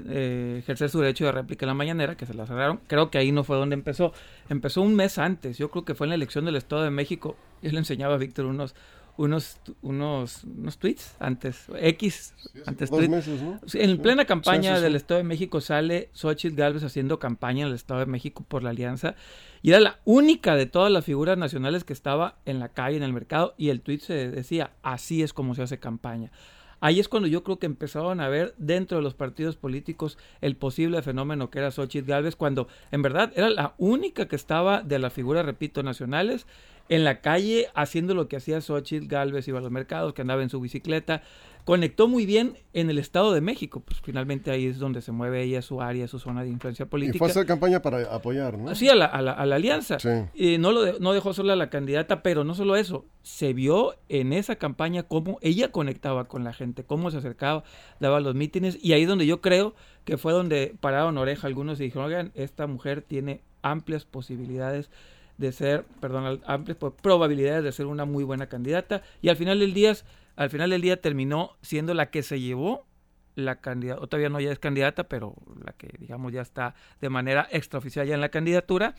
eh, 0.09 0.57
ejercer 0.61 0.89
su 0.89 1.01
derecho 1.01 1.27
de 1.27 1.33
réplica 1.33 1.67
en 1.67 1.69
la 1.69 1.75
mañanera, 1.75 2.17
que 2.17 2.25
se 2.25 2.33
la 2.33 2.47
cerraron. 2.47 2.81
Creo 2.87 3.11
que 3.11 3.19
ahí 3.19 3.31
no 3.31 3.45
fue 3.45 3.57
donde 3.57 3.75
empezó. 3.75 4.13
Empezó 4.49 4.81
un 4.81 4.95
mes 4.95 5.19
antes. 5.19 5.59
Yo 5.59 5.71
creo 5.71 5.85
que 5.85 5.95
fue 5.95 6.07
en 6.07 6.11
la 6.11 6.15
elección 6.15 6.47
del 6.47 6.57
Estado 6.57 6.83
de 6.83 6.91
México. 6.91 7.37
Yo 7.61 7.71
le 7.71 7.79
enseñaba 7.79 8.15
a 8.15 8.19
Víctor 8.19 8.47
unos 8.47 8.75
unos, 9.17 9.59
unos, 9.83 10.45
unos 10.45 10.79
tweets 10.79 11.17
antes, 11.19 11.67
X, 11.81 12.35
antes 12.67 12.91
En 13.75 13.99
plena 13.99 14.25
campaña 14.25 14.81
del 14.81 14.97
Estado 14.97 15.19
de 15.19 15.25
México 15.25 15.61
sale 15.61 16.09
Xochitl 16.13 16.57
Galvez 16.57 16.83
haciendo 16.83 17.19
campaña 17.19 17.63
en 17.63 17.69
el 17.69 17.75
Estado 17.75 18.01
de 18.01 18.07
México 18.07 18.45
por 18.47 18.63
la 18.63 18.71
alianza 18.71 19.15
y 19.61 19.71
era 19.71 19.81
la 19.81 19.99
única 20.05 20.57
de 20.57 20.67
todas 20.67 20.91
las 20.91 21.05
figuras 21.05 21.39
nacionales 21.39 21.85
que 21.85 21.93
estaba 21.93 22.37
en 22.47 22.59
la 22.59 22.71
calle, 22.71 22.97
en 22.97 23.03
el 23.03 23.13
mercado 23.13 23.55
y 23.57 23.69
el 23.69 23.81
tweet 23.81 24.01
se 24.01 24.31
decía, 24.31 24.73
así 24.83 25.23
es 25.23 25.33
como 25.33 25.55
se 25.55 25.63
hace 25.63 25.79
campaña. 25.79 26.33
Ahí 26.81 26.99
es 26.99 27.09
cuando 27.09 27.29
yo 27.29 27.45
creo 27.45 27.61
que 27.61 27.67
empezaron 27.67 28.21
a 28.21 28.29
ver 28.29 28.57
dentro 28.59 28.99
de 28.99 29.05
los 29.05 29.15
partidos 29.15 29.55
políticos 29.55 30.19
el 30.41 30.57
posible 30.57 31.01
fenómeno 31.01 31.49
que 31.49 31.61
era 31.61 31.71
Xochitl 31.71 32.09
Galvez, 32.09 32.35
cuando 32.35 32.67
en 32.91 33.03
verdad 33.03 33.33
era 33.37 33.51
la 33.51 33.75
única 33.79 34.27
que 34.27 34.35
estaba 34.35 34.83
de 34.83 34.99
las 34.99 35.13
figuras, 35.13 35.47
repito, 35.47 35.85
nacionales 35.85 36.45
en 36.93 37.05
la 37.05 37.23
calle 37.23 37.69
haciendo 37.75 38.15
lo 38.15 38.29
que 38.29 38.37
hacía 38.37 38.61
Xochitl 38.61 39.07
Galvez, 39.07 39.49
iba 39.49 39.59
a 39.59 39.63
los 39.63 39.71
mercados, 39.71 40.13
que 40.13 40.21
andaba 40.21 40.43
en 40.43 40.51
su 40.51 40.61
bicicleta. 40.61 41.23
Conectó 41.65 42.07
muy 42.07 42.27
bien 42.27 42.59
en 42.75 42.91
el 42.91 42.99
Estado 42.99 43.33
de 43.33 43.41
México, 43.41 43.81
pues 43.81 43.99
finalmente 44.03 44.51
ahí 44.51 44.67
es 44.67 44.79
donde 44.79 45.01
se 45.01 45.11
mueve 45.11 45.43
ella, 45.43 45.63
su 45.63 45.81
área, 45.81 46.07
su 46.07 46.19
zona 46.19 46.43
de 46.43 46.51
influencia 46.51 46.85
política. 46.85 47.17
Y 47.17 47.19
fue 47.19 47.29
a 47.29 47.31
hacer 47.31 47.47
campaña 47.47 47.81
para 47.81 48.15
apoyar, 48.15 48.59
¿no? 48.59 48.75
Sí, 48.75 48.91
a 48.91 48.95
la, 48.95 49.07
a 49.07 49.23
la, 49.23 49.33
alianza. 49.33 49.97
Y 50.35 50.59
no, 50.59 50.71
lo 50.71 50.99
no 50.99 51.15
dejó 51.15 51.33
sola 51.33 51.57
la 51.57 51.71
candidata, 51.71 52.23
pero 52.23 52.45
no 52.45 52.55
solo 52.55 52.77
eso, 52.77 53.07
se 53.23 53.55
vio 53.55 53.95
en 54.11 54.35
esa 54.35 54.57
campaña 54.57 55.05
cómo 55.05 55.39
ella 55.41 55.73
conectaba 55.73 56.25
con 56.29 56.45
la 56.45 56.53
gente, 56.53 56.85
cómo 56.85 57.11
se 57.11 57.17
acercaba, 57.19 57.65
daba 58.01 58.21
los 58.21 58.35
mítines, 58.35 58.79
y 58.83 58.93
ahí 58.93 59.03
es 59.03 59.09
donde 59.09 59.27
yo 59.27 59.41
creo 59.41 59.75
que 60.05 60.19
fue 60.19 60.35
donde 60.35 60.75
pararon 60.79 61.17
oreja 61.17 61.47
algunos 61.47 61.81
y 61.81 61.85
dijeron, 61.85 62.09
oigan, 62.09 62.33
esta 62.35 62.67
mujer 62.67 63.01
tiene 63.01 63.41
amplias 63.63 64.05
posibilidades 64.05 64.91
de 65.39 65.53
ser, 65.53 65.85
perdón, 66.01 66.41
amplias 66.47 66.79
probabilidades 67.01 67.65
de 67.65 67.73
ser 67.73 67.87
una 67.87 68.05
muy 68.05 68.25
buena 68.25 68.49
candidata 68.49 69.03
y 69.21 69.29
al 69.29 69.37
final 69.37 69.59
del 69.59 69.75
día, 69.75 69.95
al 70.37 70.51
final 70.51 70.71
del 70.71 70.83
día 70.83 71.01
terminó 71.01 71.57
siendo 71.63 71.95
la 71.95 72.11
que 72.11 72.23
se 72.23 72.41
llevó 72.41 72.87
la 73.35 73.61
candidata, 73.61 74.07
todavía 74.07 74.29
no 74.29 74.41
ya 74.41 74.53
es 74.53 74.59
candidata, 74.59 75.05
pero 75.05 75.35
la 75.65 75.73
que 75.73 75.89
digamos 75.99 76.33
ya 76.33 76.43
está 76.43 76.75
de 77.01 77.09
manera 77.09 77.49
extraoficial 77.51 78.07
ya 78.07 78.15
en 78.15 78.21
la 78.21 78.29
candidatura, 78.29 78.95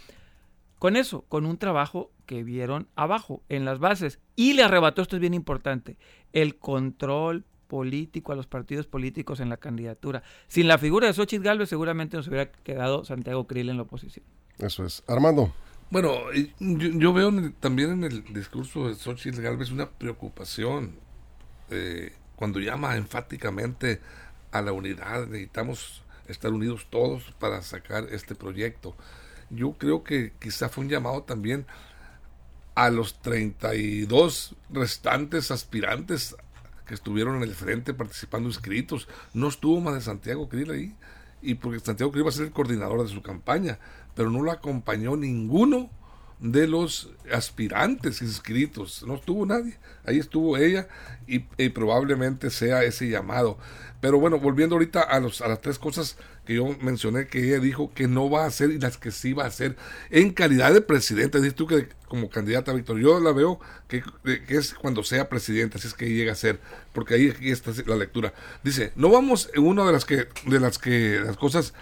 con 0.80 0.98
eso, 0.98 1.22
con 1.30 1.46
un 1.46 1.58
trabajo 1.58 2.12
que 2.26 2.44
vieron 2.44 2.88
abajo, 2.96 3.44
en 3.48 3.64
las 3.64 3.80
bases, 3.80 4.20
y 4.36 4.54
le 4.54 4.64
arrebató, 4.64 5.02
esto 5.02 5.16
es 5.16 5.22
bien 5.22 5.34
importante, 5.34 5.98
el 6.34 6.58
control 6.58 7.46
político 7.68 8.34
a 8.34 8.36
los 8.36 8.48
partidos 8.48 8.86
políticos 8.86 9.40
en 9.40 9.50
la 9.50 9.58
candidatura. 9.58 10.24
Sin 10.48 10.68
la 10.68 10.78
figura 10.78 11.08
de 11.08 11.14
Xochitl 11.14 11.44
Galvez 11.44 11.70
seguramente 11.70 12.18
nos 12.18 12.28
hubiera 12.28 12.52
quedado 12.52 13.06
Santiago 13.06 13.48
Krill 13.48 13.70
en 13.70 13.78
la 13.78 13.84
oposición. 13.84 14.26
Eso 14.60 14.86
es. 14.86 15.04
Armando. 15.08 15.52
Bueno, 15.94 16.24
yo, 16.60 17.14
veo 17.14 17.32
también 17.60 17.92
en 17.92 18.04
el 18.04 18.24
discurso 18.34 18.88
de 18.88 18.96
Xochitl 18.96 19.44
Galvez 19.44 19.70
una 19.70 19.92
preocupación 19.92 20.96
eh, 21.70 22.12
cuando 22.36 22.60
llama 22.60 22.96
enfáticamente 22.98 24.02
a 24.52 24.64
la 24.64 24.72
unidad, 24.72 25.28
necesitamos 25.28 26.02
estar 26.28 26.52
unidos 26.52 26.88
todos 26.90 27.32
para 27.38 27.62
sacar 27.62 28.08
este 28.10 28.34
proyecto. 28.34 28.96
Yo 29.52 29.74
creo 29.74 30.04
que 30.04 30.34
quizá 30.40 30.68
fue 30.68 30.84
un 30.84 30.90
llamado 30.90 31.22
también 31.22 31.68
a 32.74 32.90
los 32.90 33.22
32 33.22 34.56
restantes 34.72 35.52
aspirantes 35.52 36.36
que 36.88 36.96
estuvieron 36.96 37.36
en 37.36 37.44
el 37.44 37.54
frente 37.54 37.94
participando 37.94 38.50
inscritos. 38.50 39.08
No 39.36 39.48
estuvo 39.48 39.80
más 39.80 39.94
de 39.94 40.02
Santiago 40.02 40.50
Krill 40.50 40.72
ahí, 40.72 40.96
y 41.44 41.54
porque 41.54 41.80
Santiago 41.80 42.12
Krill 42.12 42.26
va 42.26 42.30
a 42.30 42.34
ser 42.34 42.46
el 42.46 42.52
coordinador 42.52 43.04
de 43.04 43.14
su 43.14 43.22
campaña 43.22 43.78
pero 44.16 44.30
no 44.30 44.42
lo 44.42 44.52
acompañó 44.52 45.16
ninguno 45.16 45.90
de 46.44 46.68
los 46.68 47.10
aspirantes 47.32 48.22
inscritos. 48.22 49.04
No 49.08 49.16
estuvo 49.16 49.46
nadie. 49.46 49.78
Ahí 50.06 50.20
estuvo 50.20 50.58
ella 50.58 50.88
y, 51.26 51.40
probablemente 51.70 52.50
sea 52.50 52.84
ese 52.84 53.08
llamado. 53.08 53.58
Pero 54.02 54.20
bueno, 54.20 54.38
volviendo 54.40 54.76
ahorita 54.76 55.02
a, 55.02 55.22
los, 55.22 55.40
a 55.42 55.48
las 55.48 55.62
tres 55.62 55.80
cosas 55.80 56.18
que 56.46 56.56
yo 56.56 56.76
mencioné 56.82 57.28
que 57.28 57.48
ella 57.48 57.60
dijo 57.60 57.94
que 57.94 58.10
no 58.10 58.30
va 58.30 58.44
a 58.44 58.48
hacer 58.48 58.72
y 58.72 58.80
las 58.80 58.98
que 58.98 59.12
sí 59.12 59.32
va 59.32 59.46
a 59.46 59.48
hacer 59.48 59.78
en 60.10 60.32
calidad 60.32 60.74
de 60.74 60.82
presidenta. 60.82 61.38
Dices 61.38 61.56
tú 61.56 61.66
que 61.66 61.88
como 62.10 62.30
candidata, 62.30 62.74
Víctor, 62.74 63.00
yo 63.00 63.22
la 63.22 63.32
veo 63.32 63.62
que, 63.88 64.04
es 64.50 64.74
cuando 64.74 65.04
sea 65.04 65.30
presidenta, 65.30 65.78
así 65.78 65.88
es 65.88 65.94
que 65.94 66.10
llega 66.10 66.34
a 66.34 66.36
ser, 66.36 66.60
porque 66.92 67.16
ahí, 67.16 67.34
está 67.42 67.72
la 67.86 67.96
lectura. 67.96 68.34
Dice, 68.64 68.92
no 68.96 69.10
vamos 69.10 69.50
en 69.54 69.66
una 69.66 69.86
de 69.86 69.94
las 69.94 70.04
que, 70.04 70.28
de 70.46 70.60
las 70.60 70.78
que, 70.78 71.22
las 71.26 71.38
cosas 71.38 71.74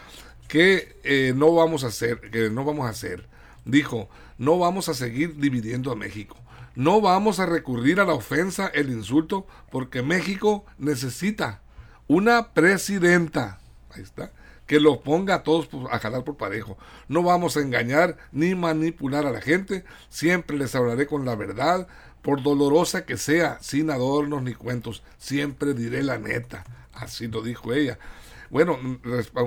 que 0.51 0.99
eh, 1.05 1.31
no 1.33 1.55
vamos 1.55 1.85
a 1.85 1.87
hacer, 1.87 2.29
que 2.29 2.49
no 2.49 2.65
vamos 2.65 2.85
a 2.85 2.89
hacer. 2.89 3.25
Dijo, 3.63 4.09
no 4.37 4.59
vamos 4.59 4.89
a 4.89 4.93
seguir 4.93 5.37
dividiendo 5.37 5.93
a 5.93 5.95
México. 5.95 6.35
No 6.75 6.99
vamos 6.99 7.39
a 7.39 7.45
recurrir 7.45 8.01
a 8.01 8.05
la 8.05 8.15
ofensa, 8.15 8.67
el 8.67 8.89
insulto, 8.89 9.47
porque 9.71 10.01
México 10.01 10.65
necesita 10.77 11.61
una 12.09 12.51
presidenta. 12.51 13.61
Ahí 13.91 14.01
está. 14.01 14.33
Que 14.67 14.81
lo 14.81 14.99
ponga 14.99 15.35
a 15.35 15.43
todos 15.43 15.69
a 15.89 15.99
jalar 15.99 16.25
por 16.25 16.35
parejo. 16.35 16.77
No 17.07 17.23
vamos 17.23 17.55
a 17.55 17.61
engañar 17.61 18.17
ni 18.33 18.53
manipular 18.53 19.25
a 19.25 19.31
la 19.31 19.39
gente. 19.39 19.85
Siempre 20.09 20.57
les 20.57 20.75
hablaré 20.75 21.07
con 21.07 21.23
la 21.23 21.35
verdad, 21.35 21.87
por 22.21 22.43
dolorosa 22.43 23.05
que 23.05 23.15
sea, 23.15 23.57
sin 23.61 23.89
adornos 23.89 24.43
ni 24.43 24.53
cuentos. 24.53 25.01
Siempre 25.17 25.73
diré 25.73 26.03
la 26.03 26.17
neta. 26.17 26.65
Así 26.91 27.27
lo 27.27 27.41
dijo 27.41 27.71
ella. 27.71 27.97
Bueno, 28.51 28.77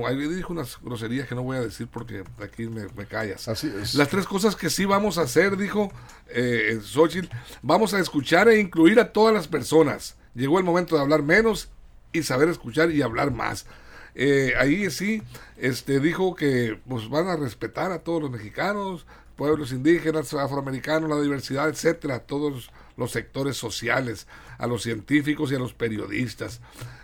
ahí 0.07 0.17
dijo 0.29 0.55
unas 0.55 0.79
groserías 0.81 1.29
que 1.29 1.35
no 1.35 1.43
voy 1.43 1.59
a 1.59 1.61
decir 1.61 1.87
porque 1.89 2.25
aquí 2.43 2.67
me, 2.69 2.87
callas. 3.07 3.49
Así 3.49 3.71
es. 3.81 3.95
Las 3.95 4.09
tres 4.09 4.25
cosas 4.25 4.57
que 4.57 4.71
sí 4.71 4.87
vamos 4.87 5.19
a 5.19 5.23
hacer, 5.23 5.59
dijo 5.59 5.93
eh, 6.29 6.81
Xochitl, 6.83 7.29
vamos 7.61 7.93
a 7.93 7.99
escuchar 7.99 8.49
e 8.49 8.59
incluir 8.59 8.99
a 8.99 9.13
todas 9.13 9.35
las 9.35 9.47
personas. 9.47 10.17
Llegó 10.35 10.59
el 10.59 10.65
momento 10.65 10.97
de 10.97 11.03
hablar 11.03 11.23
menos 11.23 11.69
y 12.15 12.23
saber 12.23 12.49
escuchar 12.49 12.91
y 12.93 13.03
hablar 13.03 13.31
más. 13.31 13.67
Eh, 14.15 14.55
ahí 14.59 14.91
sí, 14.91 15.23
este 15.59 16.01
dijo 16.01 16.35
que 16.35 16.81
pues 16.89 17.11
van 17.11 17.29
a 17.29 17.37
respetar 17.37 17.93
a 17.93 17.99
todos 17.99 18.23
los 18.23 18.31
mexicanos, 18.31 19.07
pueblos 19.37 19.73
indígenas, 19.73 20.33
afroamericanos, 20.33 21.11
la 21.11 21.21
diversidad, 21.21 21.69
etcétera, 21.69 22.21
todos 22.21 22.71
los 22.97 23.11
sectores 23.11 23.57
sociales, 23.57 24.27
a 24.59 24.67
los 24.67 24.83
científicos 24.83 25.51
y 25.51 25.55
a 25.55 25.59
los 25.59 25.75
periodistas. 25.75 26.61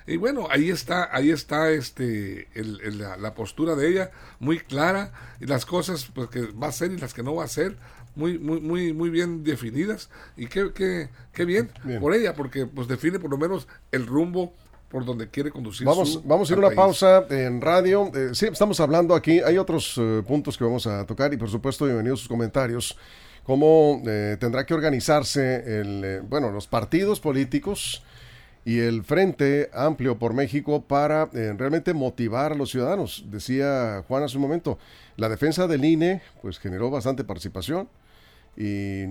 Y 0.06 0.16
bueno, 0.16 0.48
ahí 0.50 0.70
está, 0.70 1.14
ahí 1.14 1.30
está 1.30 1.70
este, 1.70 2.48
la, 2.54 3.34
postura 3.34 3.74
de 3.74 3.88
ella 3.88 4.10
muy 4.38 4.58
clara 4.58 5.12
y 5.40 5.46
las 5.46 5.66
cosas 5.66 6.10
pues, 6.14 6.28
que 6.28 6.46
va 6.46 6.66
a 6.66 6.70
hacer 6.70 6.92
y 6.92 6.98
las 6.98 7.14
que 7.14 7.22
no 7.22 7.34
va 7.34 7.42
a 7.42 7.46
hacer 7.46 7.76
muy, 8.14 8.38
muy, 8.38 8.60
muy, 8.60 8.92
muy 8.92 9.10
bien 9.10 9.44
definidas. 9.44 10.10
Y 10.36 10.46
qué, 10.46 10.72
qué, 10.74 11.08
qué 11.32 11.44
bien, 11.44 11.70
por 12.00 12.14
ella, 12.14 12.34
porque 12.34 12.66
pues 12.66 12.88
define 12.88 13.18
por 13.18 13.30
lo 13.30 13.38
menos 13.38 13.68
el 13.92 14.06
rumbo 14.06 14.54
por 14.90 15.04
donde 15.04 15.28
quiere 15.28 15.50
conducir. 15.52 15.86
Vamos, 15.86 16.20
vamos 16.26 16.50
a 16.50 16.52
ir 16.52 16.58
a 16.58 16.66
una 16.66 16.74
pausa 16.74 17.24
en 17.30 17.60
radio. 17.60 18.10
Eh, 18.12 18.30
sí, 18.32 18.46
estamos 18.46 18.80
hablando 18.80 19.14
aquí. 19.14 19.40
Hay 19.40 19.56
otros 19.56 19.94
eh, 19.96 20.22
puntos 20.26 20.58
que 20.58 20.64
vamos 20.64 20.86
a 20.88 21.06
tocar 21.06 21.32
y 21.32 21.36
por 21.36 21.48
supuesto 21.48 21.84
bienvenidos 21.84 22.20
sus 22.20 22.28
comentarios 22.28 22.96
cómo 23.44 24.02
eh, 24.06 24.36
tendrá 24.38 24.66
que 24.66 24.74
organizarse 24.74 25.80
el, 25.80 26.04
eh, 26.04 26.20
bueno, 26.20 26.50
los 26.50 26.66
partidos 26.66 27.20
políticos 27.20 28.02
y 28.64 28.78
el 28.78 29.04
Frente 29.04 29.70
Amplio 29.72 30.18
por 30.18 30.34
México 30.34 30.82
para 30.82 31.28
eh, 31.32 31.54
realmente 31.56 31.94
motivar 31.94 32.52
a 32.52 32.54
los 32.54 32.70
ciudadanos. 32.70 33.24
Decía 33.28 34.04
Juan 34.06 34.22
hace 34.22 34.36
un 34.36 34.42
momento, 34.42 34.78
la 35.16 35.28
defensa 35.28 35.66
del 35.66 35.84
INE 35.84 36.22
pues 36.42 36.58
generó 36.58 36.90
bastante 36.90 37.24
participación 37.24 37.88
y, 38.56 39.04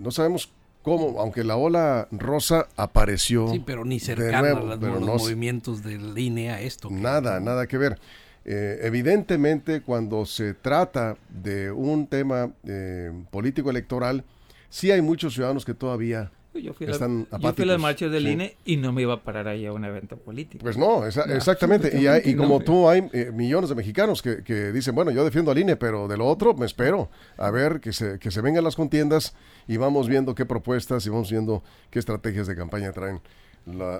no 0.00 0.10
sabemos 0.10 0.52
cómo, 0.82 1.20
aunque 1.20 1.44
la 1.44 1.56
ola 1.56 2.08
rosa 2.10 2.68
apareció. 2.76 3.48
Sí, 3.48 3.62
pero 3.64 3.84
ni 3.84 4.00
cercana 4.00 4.50
a 4.50 4.76
los, 4.76 5.22
movimientos 5.22 5.82
del 5.82 6.16
INE 6.18 6.50
a 6.50 6.60
esto. 6.60 6.90
Nada, 6.90 7.40
nada 7.40 7.66
que 7.66 7.78
ver. 7.78 7.98
Eh, 8.44 8.80
evidentemente, 8.82 9.82
cuando 9.82 10.24
se 10.24 10.54
trata 10.54 11.16
de 11.28 11.70
un 11.70 12.06
tema 12.06 12.52
eh, 12.64 13.12
político 13.30 13.70
electoral, 13.70 14.24
sí 14.68 14.90
hay 14.90 15.02
muchos 15.02 15.34
ciudadanos 15.34 15.64
que 15.64 15.74
todavía 15.74 16.30
yo 16.54 16.74
fui, 16.74 16.86
están 16.86 17.28
la, 17.30 17.38
yo 17.38 17.52
fui 17.52 17.64
a 17.64 17.66
las 17.66 17.80
marchas 17.80 18.10
del 18.10 18.26
INE 18.26 18.56
y 18.64 18.76
no 18.76 18.92
me 18.92 19.02
iba 19.02 19.14
a 19.14 19.22
parar 19.22 19.46
ahí 19.46 19.66
a 19.66 19.72
un 19.72 19.84
evento 19.84 20.16
político. 20.16 20.64
Pues 20.64 20.76
no, 20.76 21.06
exactamente. 21.06 21.92
Y, 22.24 22.34
como 22.34 22.60
tú, 22.60 22.88
hay 22.88 23.08
eh, 23.12 23.30
millones 23.32 23.70
de 23.70 23.76
mexicanos 23.76 24.20
que, 24.20 24.42
que, 24.42 24.72
dicen, 24.72 24.94
bueno, 24.94 25.12
yo 25.12 25.24
defiendo 25.24 25.52
al 25.52 25.58
INE, 25.58 25.76
pero 25.76 26.08
de 26.08 26.16
lo 26.16 26.26
otro 26.26 26.54
me 26.54 26.66
espero 26.66 27.08
a 27.36 27.50
ver 27.50 27.80
que 27.80 27.92
se, 27.92 28.18
que 28.18 28.30
se 28.30 28.40
vengan 28.40 28.64
las 28.64 28.74
contiendas 28.74 29.34
y 29.68 29.76
vamos 29.76 30.08
viendo 30.08 30.34
qué 30.34 30.44
propuestas 30.44 31.06
y 31.06 31.10
vamos 31.10 31.30
viendo 31.30 31.62
qué 31.90 32.00
estrategias 32.00 32.48
de 32.48 32.56
campaña 32.56 32.92
traen 32.92 33.20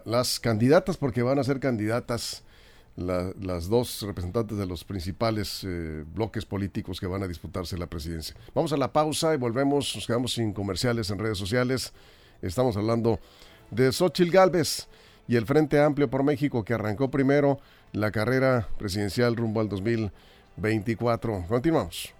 las 0.04 0.40
candidatas, 0.40 0.96
porque 0.96 1.22
van 1.22 1.38
a 1.38 1.44
ser 1.44 1.60
candidatas 1.60 2.42
las 2.96 3.68
dos 3.68 4.02
representantes 4.02 4.58
de 4.58 4.66
los 4.66 4.84
principales 4.84 5.64
eh, 5.64 6.04
bloques 6.14 6.44
políticos 6.44 7.00
que 7.00 7.06
van 7.06 7.22
a 7.22 7.28
disputarse 7.28 7.78
la 7.78 7.86
presidencia. 7.86 8.36
Vamos 8.54 8.72
a 8.72 8.76
la 8.76 8.92
pausa 8.92 9.32
y 9.34 9.38
volvemos, 9.38 9.94
nos 9.94 10.06
quedamos 10.06 10.34
sin 10.34 10.52
comerciales 10.52 11.10
en 11.10 11.18
redes 11.18 11.38
sociales. 11.38 11.92
Estamos 12.42 12.76
hablando 12.76 13.20
de 13.70 13.92
Xochil 13.92 14.30
Gálvez 14.30 14.88
y 15.28 15.36
el 15.36 15.46
Frente 15.46 15.80
Amplio 15.80 16.10
por 16.10 16.24
México 16.24 16.64
que 16.64 16.74
arrancó 16.74 17.10
primero 17.10 17.60
la 17.92 18.10
carrera 18.10 18.68
presidencial 18.78 19.36
rumbo 19.36 19.60
al 19.60 19.68
2024. 19.68 21.44
Continuamos. 21.48 22.14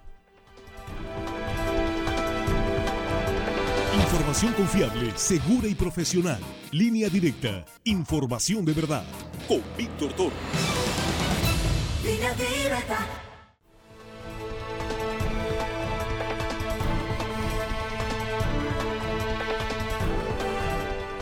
Información 4.00 4.52
confiable, 4.54 5.12
segura 5.16 5.68
y 5.68 5.74
profesional. 5.74 6.40
Línea 6.72 7.08
directa. 7.08 7.64
Información 7.84 8.64
de 8.64 8.72
verdad. 8.72 9.04
Con 9.50 9.64
Víctor 9.76 10.12
Toro. 10.12 10.30
Línea 12.04 12.32
directa. 12.34 12.98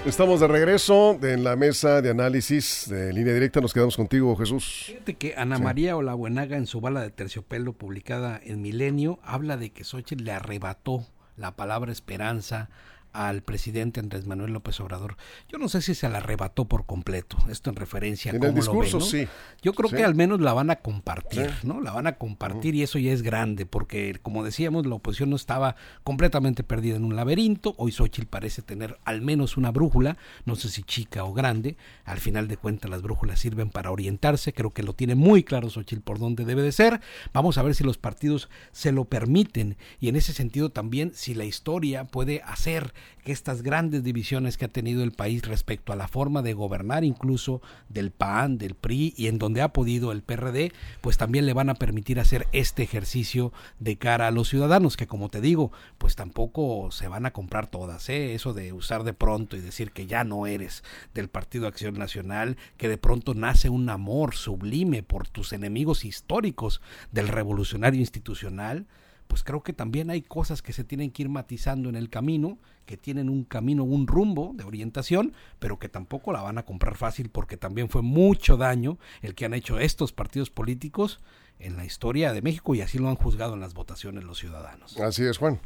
Estamos 0.04 0.40
de 0.40 0.46
regreso 0.46 1.18
en 1.22 1.42
la 1.42 1.56
mesa 1.56 2.02
de 2.02 2.10
análisis 2.10 2.90
de 2.90 3.14
línea 3.14 3.32
directa. 3.32 3.62
Nos 3.62 3.72
quedamos 3.72 3.96
contigo, 3.96 4.36
Jesús. 4.36 4.84
Fíjate 4.88 5.14
que 5.14 5.34
Ana 5.34 5.58
María 5.58 5.96
Olabuenaga, 5.96 6.58
en 6.58 6.66
su 6.66 6.82
bala 6.82 7.00
de 7.00 7.10
terciopelo 7.10 7.72
publicada 7.72 8.38
en 8.44 8.60
Milenio, 8.60 9.20
habla 9.22 9.56
de 9.56 9.70
que 9.70 9.84
Xochitl 9.84 10.24
le 10.24 10.32
arrebató 10.32 11.06
la 11.38 11.56
palabra 11.56 11.92
esperanza 11.92 12.68
al 13.12 13.42
presidente 13.42 14.00
Andrés 14.00 14.26
Manuel 14.26 14.52
López 14.52 14.78
Obrador. 14.80 15.16
Yo 15.48 15.58
no 15.58 15.68
sé 15.68 15.82
si 15.82 15.94
se 15.94 16.08
la 16.08 16.18
arrebató 16.18 16.66
por 16.66 16.86
completo, 16.86 17.36
esto 17.50 17.70
en 17.70 17.76
referencia 17.76 18.32
a 18.32 18.36
en 18.36 18.42
el 18.42 18.54
discurso, 18.54 19.00
sí. 19.00 19.26
Yo 19.62 19.72
creo 19.72 19.90
que 19.90 20.04
al 20.04 20.14
menos 20.14 20.40
la 20.40 20.52
van 20.52 20.70
a 20.70 20.76
compartir, 20.76 21.50
¿no? 21.62 21.80
La 21.80 21.92
van 21.92 22.06
a 22.06 22.16
compartir 22.16 22.74
y 22.74 22.82
eso 22.82 22.98
ya 22.98 23.12
es 23.12 23.22
grande, 23.22 23.66
porque 23.66 24.18
como 24.22 24.44
decíamos, 24.44 24.86
la 24.86 24.94
oposición 24.94 25.30
no 25.30 25.36
estaba 25.36 25.76
completamente 26.04 26.62
perdida 26.62 26.96
en 26.96 27.04
un 27.04 27.16
laberinto. 27.16 27.74
Hoy 27.78 27.92
Xochitl 27.92 28.28
parece 28.28 28.62
tener 28.62 28.98
al 29.04 29.20
menos 29.22 29.56
una 29.56 29.70
brújula, 29.70 30.16
no 30.44 30.56
sé 30.56 30.68
si 30.68 30.82
chica 30.82 31.24
o 31.24 31.32
grande. 31.32 31.76
Al 32.04 32.18
final 32.18 32.48
de 32.48 32.56
cuentas, 32.56 32.90
las 32.90 33.02
brújulas 33.02 33.40
sirven 33.40 33.70
para 33.70 33.90
orientarse. 33.90 34.52
Creo 34.52 34.72
que 34.72 34.82
lo 34.82 34.94
tiene 34.94 35.14
muy 35.14 35.42
claro 35.42 35.70
Xochitl 35.70 36.02
por 36.02 36.18
dónde 36.18 36.44
debe 36.44 36.62
de 36.62 36.72
ser. 36.72 37.00
Vamos 37.32 37.58
a 37.58 37.62
ver 37.62 37.74
si 37.74 37.84
los 37.84 37.98
partidos 37.98 38.48
se 38.72 38.92
lo 38.92 39.04
permiten 39.04 39.76
y 40.00 40.08
en 40.08 40.16
ese 40.16 40.32
sentido 40.32 40.70
también 40.70 41.12
si 41.14 41.34
la 41.34 41.44
historia 41.44 42.04
puede 42.04 42.42
hacer 42.42 42.94
que 43.24 43.32
estas 43.32 43.62
grandes 43.62 44.02
divisiones 44.02 44.56
que 44.56 44.64
ha 44.64 44.68
tenido 44.68 45.02
el 45.02 45.12
país 45.12 45.46
respecto 45.46 45.92
a 45.92 45.96
la 45.96 46.08
forma 46.08 46.42
de 46.42 46.54
gobernar 46.54 47.04
incluso 47.04 47.60
del 47.88 48.10
PAN, 48.10 48.58
del 48.58 48.74
PRI 48.74 49.14
y 49.16 49.26
en 49.26 49.38
donde 49.38 49.62
ha 49.62 49.72
podido 49.72 50.12
el 50.12 50.22
PRD, 50.22 50.72
pues 51.00 51.18
también 51.18 51.46
le 51.46 51.52
van 51.52 51.70
a 51.70 51.74
permitir 51.74 52.20
hacer 52.20 52.46
este 52.52 52.82
ejercicio 52.82 53.52
de 53.78 53.96
cara 53.96 54.26
a 54.26 54.30
los 54.30 54.48
ciudadanos, 54.48 54.96
que 54.96 55.06
como 55.06 55.28
te 55.28 55.40
digo, 55.40 55.72
pues 55.98 56.16
tampoco 56.16 56.90
se 56.90 57.08
van 57.08 57.26
a 57.26 57.32
comprar 57.32 57.66
todas, 57.66 58.08
¿eh? 58.08 58.34
eso 58.34 58.54
de 58.54 58.72
usar 58.72 59.04
de 59.04 59.14
pronto 59.14 59.56
y 59.56 59.60
decir 59.60 59.92
que 59.92 60.06
ya 60.06 60.24
no 60.24 60.46
eres 60.46 60.82
del 61.14 61.28
Partido 61.28 61.66
Acción 61.66 61.98
Nacional, 61.98 62.56
que 62.76 62.88
de 62.88 62.98
pronto 62.98 63.34
nace 63.34 63.68
un 63.68 63.88
amor 63.90 64.34
sublime 64.34 65.02
por 65.02 65.28
tus 65.28 65.52
enemigos 65.52 66.04
históricos 66.04 66.80
del 67.12 67.28
revolucionario 67.28 68.00
institucional, 68.00 68.86
pues 69.28 69.44
creo 69.44 69.62
que 69.62 69.72
también 69.72 70.10
hay 70.10 70.22
cosas 70.22 70.62
que 70.62 70.72
se 70.72 70.84
tienen 70.84 71.10
que 71.10 71.22
ir 71.22 71.28
matizando 71.28 71.88
en 71.88 71.96
el 71.96 72.10
camino, 72.10 72.58
que 72.86 72.96
tienen 72.96 73.28
un 73.28 73.44
camino, 73.44 73.84
un 73.84 74.06
rumbo 74.06 74.52
de 74.54 74.64
orientación, 74.64 75.34
pero 75.58 75.78
que 75.78 75.88
tampoco 75.88 76.32
la 76.32 76.42
van 76.42 76.58
a 76.58 76.64
comprar 76.64 76.96
fácil 76.96 77.28
porque 77.28 77.56
también 77.56 77.90
fue 77.90 78.02
mucho 78.02 78.56
daño 78.56 78.98
el 79.22 79.34
que 79.34 79.44
han 79.44 79.54
hecho 79.54 79.78
estos 79.78 80.12
partidos 80.12 80.50
políticos 80.50 81.20
en 81.58 81.76
la 81.76 81.84
historia 81.84 82.32
de 82.32 82.42
México 82.42 82.74
y 82.74 82.80
así 82.80 82.98
lo 82.98 83.08
han 83.08 83.16
juzgado 83.16 83.54
en 83.54 83.60
las 83.60 83.74
votaciones 83.74 84.24
los 84.24 84.38
ciudadanos. 84.38 84.98
Así 84.98 85.24
es, 85.24 85.38
Juan. 85.38 85.60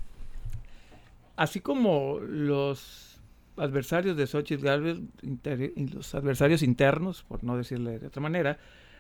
Así 1.37 1.61
como 1.61 2.19
los 2.19 3.21
adversarios 3.57 4.17
de 4.17 4.27
Xochitl 4.27 4.65
Gálvez, 4.65 4.99
los 5.95 6.15
adversarios 6.15 6.63
internos, 6.63 7.23
por 7.23 7.45
no 7.45 7.57
decirle 7.57 7.99
de 7.99 8.07
otra 8.07 8.21
manera, 8.21 8.59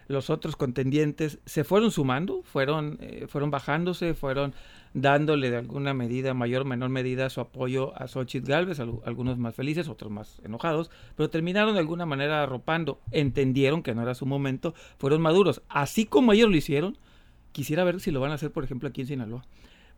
los 0.08 0.30
otros 0.30 0.56
contendientes 0.56 1.38
se 1.46 1.64
fueron 1.64 1.90
sumando, 1.90 2.42
fueron, 2.42 2.98
eh, 3.00 3.26
fueron 3.28 3.50
bajándose, 3.50 4.14
fueron 4.14 4.54
dándole 4.94 5.50
de 5.50 5.56
alguna 5.56 5.94
medida, 5.94 6.34
mayor 6.34 6.62
o 6.62 6.64
menor 6.64 6.90
medida, 6.90 7.30
su 7.30 7.40
apoyo 7.40 7.92
a 8.00 8.08
Xochitl 8.08 8.48
Galvez, 8.48 8.80
algunos 8.80 9.38
más 9.38 9.54
felices, 9.54 9.88
otros 9.88 10.10
más 10.10 10.40
enojados, 10.44 10.90
pero 11.16 11.30
terminaron 11.30 11.74
de 11.74 11.80
alguna 11.80 12.06
manera 12.06 12.42
arropando, 12.42 13.00
entendieron 13.10 13.82
que 13.82 13.94
no 13.94 14.02
era 14.02 14.14
su 14.14 14.26
momento, 14.26 14.74
fueron 14.98 15.22
maduros. 15.22 15.62
Así 15.68 16.04
como 16.04 16.32
ellos 16.32 16.50
lo 16.50 16.56
hicieron, 16.56 16.98
quisiera 17.52 17.84
ver 17.84 18.00
si 18.00 18.10
lo 18.10 18.20
van 18.20 18.32
a 18.32 18.34
hacer, 18.34 18.50
por 18.50 18.64
ejemplo, 18.64 18.88
aquí 18.88 19.02
en 19.02 19.06
Sinaloa. 19.06 19.44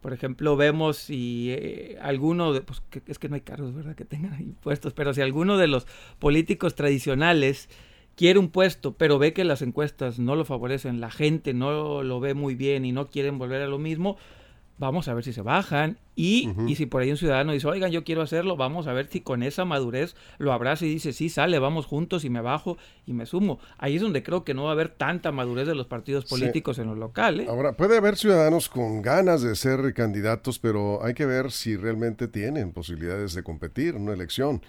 Por 0.01 0.13
ejemplo, 0.13 0.55
vemos 0.55 0.99
si 0.99 1.49
eh, 1.51 1.99
alguno, 2.03 2.53
de, 2.53 2.61
pues 2.61 2.83
es 3.07 3.19
que 3.19 3.29
no 3.31 3.37
hay 3.37 3.41
cargos, 3.41 3.75
¿verdad?, 3.75 3.95
que 3.95 4.05
tengan 4.05 4.39
impuestos, 4.41 4.93
pero 4.93 5.15
si 5.15 5.23
alguno 5.23 5.57
de 5.57 5.67
los 5.67 5.87
políticos 6.19 6.75
tradicionales 6.75 7.71
quiere 8.17 8.39
un 8.39 8.49
puesto, 8.49 8.95
pero 8.95 9.19
ve 9.19 9.33
que 9.33 9.45
las 9.45 9.63
encuestas 9.63 10.19
no 10.19 10.37
lo 10.37 10.45
favorecen, 10.45 11.01
la 11.01 11.11
gente 11.11 11.55
no 11.55 12.03
lo 12.03 12.21
ve 12.21 12.35
muy 12.35 12.55
bien 12.55 12.85
y 12.85 12.93
no 12.93 13.09
quieren 13.09 13.39
volver 13.39 13.63
a 13.63 13.67
lo 13.67 13.79
mismo, 13.79 14.17
vamos 14.79 15.09
a 15.09 15.15
ver 15.15 15.25
si 15.25 15.33
se 15.33 15.43
bajan. 15.43 15.99
Y, 16.17 16.49
y 16.69 16.77
si 16.77 16.87
por 16.87 17.03
ahí 17.03 17.11
un 17.11 17.17
ciudadano 17.17 17.53
dice, 17.53 17.67
oigan, 17.67 17.91
yo 17.91 18.05
quiero 18.05 18.23
hacerlo, 18.23 18.57
vamos 18.57 18.87
a 18.87 18.93
ver 18.93 19.09
si 19.11 19.21
con 19.21 19.43
esa 19.43 19.65
madurez 19.65 20.15
lo 20.39 20.53
abraza 20.53 20.87
y 20.87 20.89
dice, 20.89 21.13
sí, 21.13 21.29
sale, 21.29 21.59
vamos 21.59 21.87
juntos 21.87 22.25
y 22.25 22.31
me 22.31 22.41
bajo 22.41 22.79
y 23.05 23.13
me 23.13 23.27
sumo. 23.27 23.59
Ahí 23.79 23.97
es 23.97 24.03
donde 24.03 24.23
creo 24.23 24.45
que 24.45 24.55
no 24.55 24.65
va 24.65 24.71
a 24.71 24.73
haber 24.75 24.91
tanta 24.91 25.33
madurez 25.33 25.67
de 25.67 25.75
los 25.75 25.89
partidos 25.89 26.25
políticos 26.25 26.79
en 26.79 26.87
lo 26.87 26.95
local. 26.95 27.41
¿eh? 27.41 27.47
Ahora, 27.49 27.77
puede 27.77 27.97
haber 27.97 28.17
ciudadanos 28.17 28.69
con 28.69 29.03
ganas 29.03 29.43
de 29.43 29.57
ser 29.57 29.93
candidatos, 29.93 30.61
pero 30.61 31.05
hay 31.05 31.15
que 31.15 31.27
ver 31.27 31.51
si 31.51 31.77
realmente 31.77 32.29
tienen 32.29 32.73
posibilidades 32.73 33.35
de 33.35 33.43
competir 33.43 33.97
en 33.97 34.03
una 34.03 34.13
elección. 34.13 34.63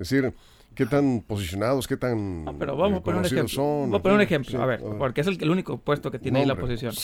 Es 0.00 0.10
decir, 0.10 0.34
qué 0.78 0.86
tan 0.86 1.22
posicionados, 1.22 1.88
qué 1.88 1.96
tan 1.96 2.56
pero 2.56 2.76
vamos 2.76 3.00
a 3.00 3.02
poner 3.02 3.18
un 3.18 3.26
ejemplo. 3.26 3.48
son. 3.48 3.80
Vamos 3.90 3.98
a 3.98 4.02
poner 4.02 4.14
un 4.14 4.22
ejemplo, 4.22 4.62
a 4.62 4.66
ver, 4.66 4.80
porque 4.96 5.22
es 5.22 5.26
el, 5.26 5.50
único 5.50 5.78
puesto 5.78 6.12
que 6.12 6.20
tiene 6.20 6.38
ahí 6.38 6.46
la 6.46 6.54
posición. 6.54 6.94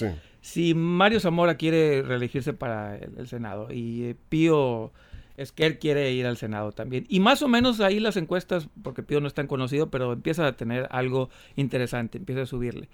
Si 0.41 0.75
Mario 0.75 1.19
Zamora 1.19 1.57
quiere 1.57 2.03
reelegirse 2.03 2.53
para 2.53 2.97
el, 2.97 3.27
Senado 3.27 3.73
y 3.73 4.05
eh, 4.05 4.17
Pío 4.29 4.93
Esquer 5.37 5.81
quiere 5.81 6.13
ir 6.13 6.25
al 6.25 6.37
Senado 6.37 6.71
también, 6.71 7.05
y 7.09 7.19
más 7.19 7.43
o 7.43 7.49
menos 7.49 7.81
ahí 7.81 7.99
las 7.99 8.17
encuestas, 8.17 8.69
porque 8.85 9.03
Pío 9.03 9.21
no 9.21 9.27
es 9.27 9.35
tan 9.35 9.49
conocido, 9.49 9.91
pero 9.91 10.13
empieza 10.13 10.47
a 10.47 10.53
tener 10.53 10.87
algo 10.93 11.29
interesante, 11.57 12.19
empieza 12.19 12.43
a 12.43 12.47
subirle. 12.47 12.89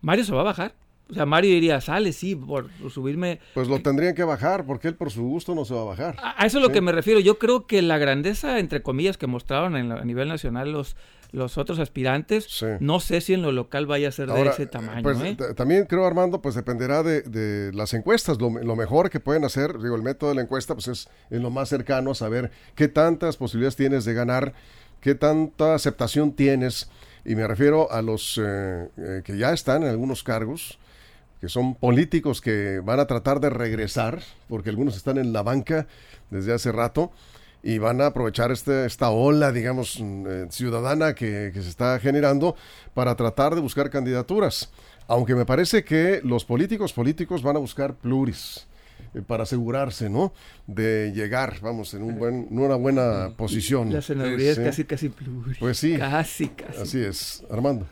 Mario 0.00 0.24
se 0.24 0.32
va 0.32 0.40
a 0.40 0.44
bajar, 0.44 0.74
o 1.10 1.14
sea, 1.14 1.26
Mario 1.26 1.50
diría, 1.50 1.80
sale, 1.82 2.12
sí, 2.12 2.34
por, 2.34 2.70
subirme. 2.90 3.38
Pues 3.52 3.68
lo 3.68 3.80
tendrían 3.80 4.14
que 4.14 4.24
bajar, 4.24 4.64
porque 4.64 4.88
él 4.88 4.94
por 4.94 5.10
su 5.10 5.22
gusto 5.22 5.54
no 5.54 5.66
se 5.66 5.74
va 5.74 5.82
a 5.82 5.84
bajar. 5.84 6.16
A, 6.22 6.46
eso 6.46 6.58
es 6.58 6.62
lo 6.62 6.72
que 6.72 6.80
me 6.80 6.92
refiero. 6.92 7.20
Yo 7.20 7.38
creo 7.38 7.66
que 7.66 7.82
la 7.82 7.98
grandeza, 7.98 8.58
entre 8.58 8.82
comillas, 8.82 9.18
que 9.18 9.26
mostraron 9.26 9.76
en 9.76 9.92
a 9.92 10.02
nivel 10.04 10.28
nacional 10.28 10.72
los, 10.72 10.96
los 11.30 11.58
otros 11.58 11.78
aspirantes, 11.78 12.64
no 12.80 13.00
sé 13.00 13.20
si 13.20 13.34
en 13.34 13.42
lo 13.42 13.52
local 13.52 13.86
vaya 13.86 14.08
a 14.08 14.12
ser 14.12 14.30
de 14.30 14.42
ese 14.48 14.66
tamaño. 14.66 15.02
Pues, 15.02 15.20
¿eh? 15.20 15.36
También 15.54 15.84
creo, 15.84 16.06
Armando, 16.06 16.40
pues 16.40 16.54
dependerá 16.54 17.02
de, 17.02 17.70
las 17.74 17.92
encuestas. 17.92 18.38
Lo, 18.40 18.50
mejor 18.50 19.10
que 19.10 19.20
pueden 19.20 19.44
hacer, 19.44 19.78
digo, 19.80 19.96
el 19.96 20.02
método 20.02 20.30
de 20.30 20.36
la 20.36 20.42
encuesta, 20.42 20.74
pues 20.74 20.88
es 20.88 21.08
en 21.28 21.42
lo 21.42 21.50
más 21.50 21.68
cercano 21.68 22.12
a 22.12 22.14
saber 22.14 22.50
qué 22.74 22.88
tantas 22.88 23.36
posibilidades 23.36 23.76
tienes 23.76 24.06
de 24.06 24.14
ganar, 24.14 24.54
qué 25.02 25.14
tanta 25.14 25.74
aceptación 25.74 26.32
tienes. 26.32 26.88
Y 27.26 27.34
me 27.34 27.46
refiero 27.46 27.90
a 27.92 28.00
los 28.00 28.40
eh, 28.42 28.88
eh, 28.96 29.22
que 29.22 29.36
ya 29.36 29.52
están 29.52 29.82
en 29.82 29.90
algunos 29.90 30.22
cargos 30.22 30.78
que 31.44 31.50
son 31.50 31.74
políticos 31.74 32.40
que 32.40 32.80
van 32.82 33.00
a 33.00 33.06
tratar 33.06 33.38
de 33.38 33.50
regresar, 33.50 34.22
porque 34.48 34.70
algunos 34.70 34.96
están 34.96 35.18
en 35.18 35.34
la 35.34 35.42
banca 35.42 35.86
desde 36.30 36.54
hace 36.54 36.72
rato, 36.72 37.12
y 37.62 37.76
van 37.76 38.00
a 38.00 38.06
aprovechar 38.06 38.50
este, 38.50 38.86
esta 38.86 39.10
ola, 39.10 39.52
digamos, 39.52 40.00
mm, 40.00 40.26
eh, 40.26 40.46
ciudadana 40.48 41.14
que, 41.14 41.50
que 41.52 41.60
se 41.60 41.68
está 41.68 41.98
generando 41.98 42.56
para 42.94 43.14
tratar 43.14 43.54
de 43.54 43.60
buscar 43.60 43.90
candidaturas. 43.90 44.70
Aunque 45.06 45.34
me 45.34 45.44
parece 45.44 45.84
que 45.84 46.22
los 46.24 46.46
políticos 46.46 46.94
políticos 46.94 47.42
van 47.42 47.56
a 47.56 47.58
buscar 47.58 47.94
pluris 47.94 48.66
eh, 49.12 49.20
para 49.20 49.42
asegurarse, 49.42 50.08
¿no? 50.08 50.32
De 50.66 51.12
llegar, 51.14 51.58
vamos, 51.60 51.92
en 51.92 52.04
un 52.04 52.18
buen, 52.18 52.48
en 52.50 52.58
una 52.58 52.76
buena 52.76 53.34
posición. 53.36 53.92
La 53.92 54.00
senaduría 54.00 54.52
es 54.52 54.58
casi, 54.58 54.84
casi 54.84 55.10
pluris. 55.10 55.58
Pues 55.58 55.76
sí. 55.76 55.98
Casi, 55.98 56.48
casi. 56.48 56.80
Así 56.80 57.00
es. 57.00 57.44
Armando. 57.50 57.86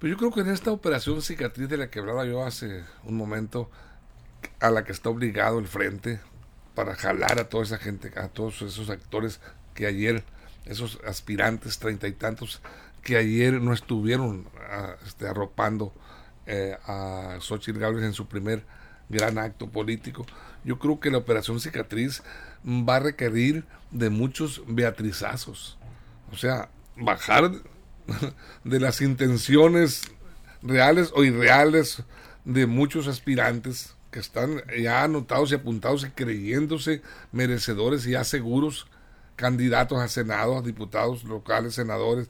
Pero 0.00 0.12
yo 0.12 0.16
creo 0.16 0.32
que 0.32 0.40
en 0.40 0.48
esta 0.48 0.72
operación 0.72 1.20
cicatriz 1.20 1.68
de 1.68 1.76
la 1.76 1.90
que 1.90 1.98
hablaba 1.98 2.24
yo 2.24 2.44
hace 2.44 2.84
un 3.04 3.16
momento, 3.16 3.70
a 4.58 4.70
la 4.70 4.82
que 4.82 4.92
está 4.92 5.10
obligado 5.10 5.58
el 5.58 5.68
frente 5.68 6.20
para 6.74 6.96
jalar 6.96 7.38
a 7.38 7.48
toda 7.50 7.64
esa 7.64 7.76
gente, 7.76 8.10
a 8.18 8.28
todos 8.28 8.62
esos 8.62 8.88
actores 8.88 9.40
que 9.74 9.86
ayer, 9.86 10.24
esos 10.64 10.98
aspirantes 11.06 11.78
treinta 11.78 12.08
y 12.08 12.12
tantos, 12.12 12.62
que 13.02 13.18
ayer 13.18 13.60
no 13.60 13.74
estuvieron 13.74 14.48
ah, 14.70 14.94
este, 15.06 15.28
arropando 15.28 15.92
eh, 16.46 16.78
a 16.86 17.36
Xochitl 17.40 17.78
Gálvez 17.78 18.04
en 18.04 18.14
su 18.14 18.26
primer 18.26 18.64
gran 19.10 19.36
acto 19.36 19.68
político. 19.68 20.24
Yo 20.64 20.78
creo 20.78 20.98
que 20.98 21.10
la 21.10 21.18
operación 21.18 21.60
cicatriz 21.60 22.22
va 22.66 22.96
a 22.96 23.00
requerir 23.00 23.64
de 23.90 24.08
muchos 24.08 24.62
beatrizazos. 24.66 25.76
O 26.32 26.36
sea, 26.36 26.70
bajar 26.96 27.50
de 28.64 28.80
las 28.80 29.00
intenciones 29.00 30.02
reales 30.62 31.12
o 31.14 31.24
irreales 31.24 32.02
de 32.44 32.66
muchos 32.66 33.06
aspirantes 33.06 33.94
que 34.10 34.18
están 34.18 34.62
ya 34.78 35.04
anotados 35.04 35.52
y 35.52 35.54
apuntados 35.54 36.04
y 36.04 36.10
creyéndose 36.10 37.02
merecedores 37.32 38.06
y 38.06 38.12
ya 38.12 38.24
seguros 38.24 38.86
candidatos 39.36 39.98
a 39.98 40.08
Senado, 40.08 40.58
a 40.58 40.62
diputados 40.62 41.24
locales, 41.24 41.74
senadores, 41.74 42.28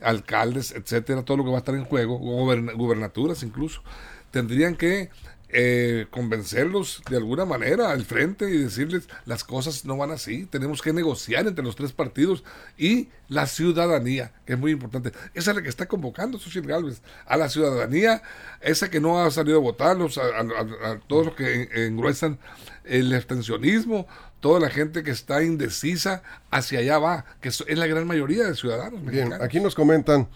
alcaldes, 0.00 0.72
etcétera, 0.72 1.24
todo 1.24 1.38
lo 1.38 1.44
que 1.44 1.50
va 1.50 1.56
a 1.56 1.58
estar 1.58 1.74
en 1.74 1.84
juego, 1.84 2.18
gubernaturas 2.18 3.42
incluso, 3.42 3.82
tendrían 4.30 4.76
que 4.76 5.10
eh, 5.54 6.06
convencerlos 6.10 7.02
de 7.10 7.18
alguna 7.18 7.44
manera 7.44 7.90
al 7.90 8.06
frente 8.06 8.48
y 8.48 8.56
decirles 8.56 9.06
las 9.26 9.44
cosas 9.44 9.84
no 9.84 9.98
van 9.98 10.10
así, 10.10 10.46
tenemos 10.46 10.80
que 10.80 10.94
negociar 10.94 11.46
entre 11.46 11.62
los 11.62 11.76
tres 11.76 11.92
partidos 11.92 12.42
y 12.78 13.10
la 13.28 13.46
ciudadanía, 13.46 14.32
que 14.46 14.54
es 14.54 14.58
muy 14.58 14.72
importante. 14.72 15.12
Esa 15.34 15.50
es 15.50 15.56
la 15.56 15.62
que 15.62 15.68
está 15.68 15.86
convocando 15.86 16.38
Xochitl 16.38 16.68
Galvez, 16.68 17.02
a 17.26 17.36
la 17.36 17.50
ciudadanía, 17.50 18.22
esa 18.62 18.90
que 18.90 18.98
no 18.98 19.22
ha 19.22 19.30
salido 19.30 19.58
a 19.58 19.60
votar, 19.60 19.98
a, 20.00 20.98
todos 21.06 21.26
los 21.26 21.34
que 21.34 21.68
engruesan 21.86 22.38
el 22.84 23.12
abstencionismo, 23.14 24.06
toda 24.40 24.58
la 24.58 24.70
gente 24.70 25.02
que 25.02 25.10
está 25.10 25.42
indecisa, 25.42 26.22
hacia 26.50 26.78
allá 26.78 26.98
va, 26.98 27.24
que 27.42 27.48
es 27.48 27.62
la 27.68 27.86
gran 27.86 28.06
mayoría 28.06 28.44
de 28.44 28.54
ciudadanos 28.54 29.04
Bien, 29.04 29.34
aquí 29.34 29.60
nos 29.60 29.74
comentan 29.74 30.28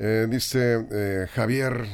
eh, 0.00 0.28
dice 0.30 0.86
eh, 0.92 1.26
Javier, 1.34 1.84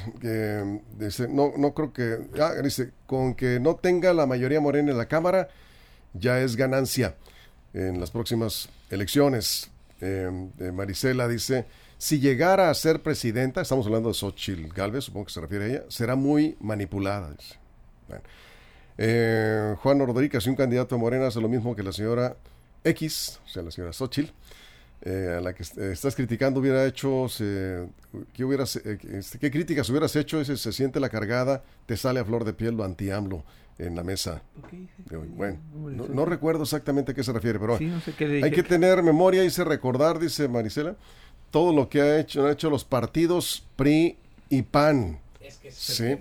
dice, 0.98 1.26
no, 1.26 1.54
no 1.56 1.72
creo 1.72 1.90
que, 1.90 2.18
ah, 2.38 2.52
dice, 2.62 2.92
con 3.06 3.34
que 3.34 3.58
no 3.58 3.76
tenga 3.76 4.12
la 4.12 4.26
mayoría 4.26 4.60
morena 4.60 4.90
en 4.90 4.98
la 4.98 5.06
Cámara, 5.06 5.48
ya 6.12 6.38
es 6.40 6.54
ganancia 6.54 7.14
en 7.72 7.98
las 7.98 8.10
próximas 8.10 8.68
elecciones. 8.90 9.70
Eh, 10.02 10.30
Marisela 10.70 11.26
dice, 11.28 11.64
si 11.96 12.20
llegara 12.20 12.68
a 12.68 12.74
ser 12.74 13.00
presidenta, 13.00 13.62
estamos 13.62 13.86
hablando 13.86 14.10
de 14.10 14.14
Xochitl 14.14 14.68
Galvez, 14.74 15.04
supongo 15.04 15.24
que 15.24 15.32
se 15.32 15.40
refiere 15.40 15.64
a 15.64 15.68
ella, 15.68 15.82
será 15.88 16.14
muy 16.14 16.58
manipulada. 16.60 17.34
Juan 18.98 20.06
Rodríguez, 20.06 20.44
si 20.44 20.50
un 20.50 20.56
candidato 20.56 20.94
de 20.94 21.00
Morena 21.00 21.28
hace 21.28 21.40
lo 21.40 21.48
mismo 21.48 21.74
que 21.74 21.82
la 21.82 21.92
señora 21.92 22.36
X, 22.84 23.40
o 23.46 23.48
sea, 23.48 23.62
la 23.62 23.70
señora 23.70 23.94
Xochitl, 23.94 24.30
eh, 25.06 25.34
a 25.36 25.40
la 25.42 25.52
que 25.52 25.62
estás 25.62 26.14
criticando 26.14 26.60
hubiera 26.60 26.86
hecho, 26.86 27.26
¿qué, 28.32 28.42
hubieras, 28.42 28.76
eh, 28.76 28.98
este, 29.12 29.38
¿qué 29.38 29.50
críticas 29.50 29.90
hubieras 29.90 30.16
hecho? 30.16 30.40
Ese 30.40 30.56
se 30.56 30.72
siente 30.72 30.98
la 30.98 31.10
cargada, 31.10 31.62
te 31.84 31.94
sale 31.98 32.20
a 32.20 32.24
flor 32.24 32.44
de 32.44 32.54
piel 32.54 32.74
lo 32.74 32.84
anti-AMLO 32.84 33.44
en 33.76 33.96
la 33.96 34.02
mesa. 34.02 34.42
Bueno, 35.36 35.58
no, 36.08 36.24
recuerdo 36.24 36.62
exactamente 36.62 37.12
a 37.12 37.14
qué 37.14 37.22
se 37.22 37.34
refiere, 37.34 37.58
pero 37.58 37.76
hay 37.76 38.50
que 38.50 38.62
tener 38.62 39.02
memoria 39.02 39.44
y 39.44 39.50
se 39.50 39.62
recordar, 39.62 40.18
dice 40.18 40.48
Marisela, 40.48 40.96
todo 41.50 41.74
lo 41.74 41.90
que 41.90 42.00
ha 42.00 42.18
hecho, 42.18 42.46
han 42.46 42.52
hecho 42.52 42.70
los 42.70 42.84
partidos 42.84 43.66
PRI 43.76 44.16
y 44.48 44.62
PAN. 44.62 45.18
sí. 45.70 46.16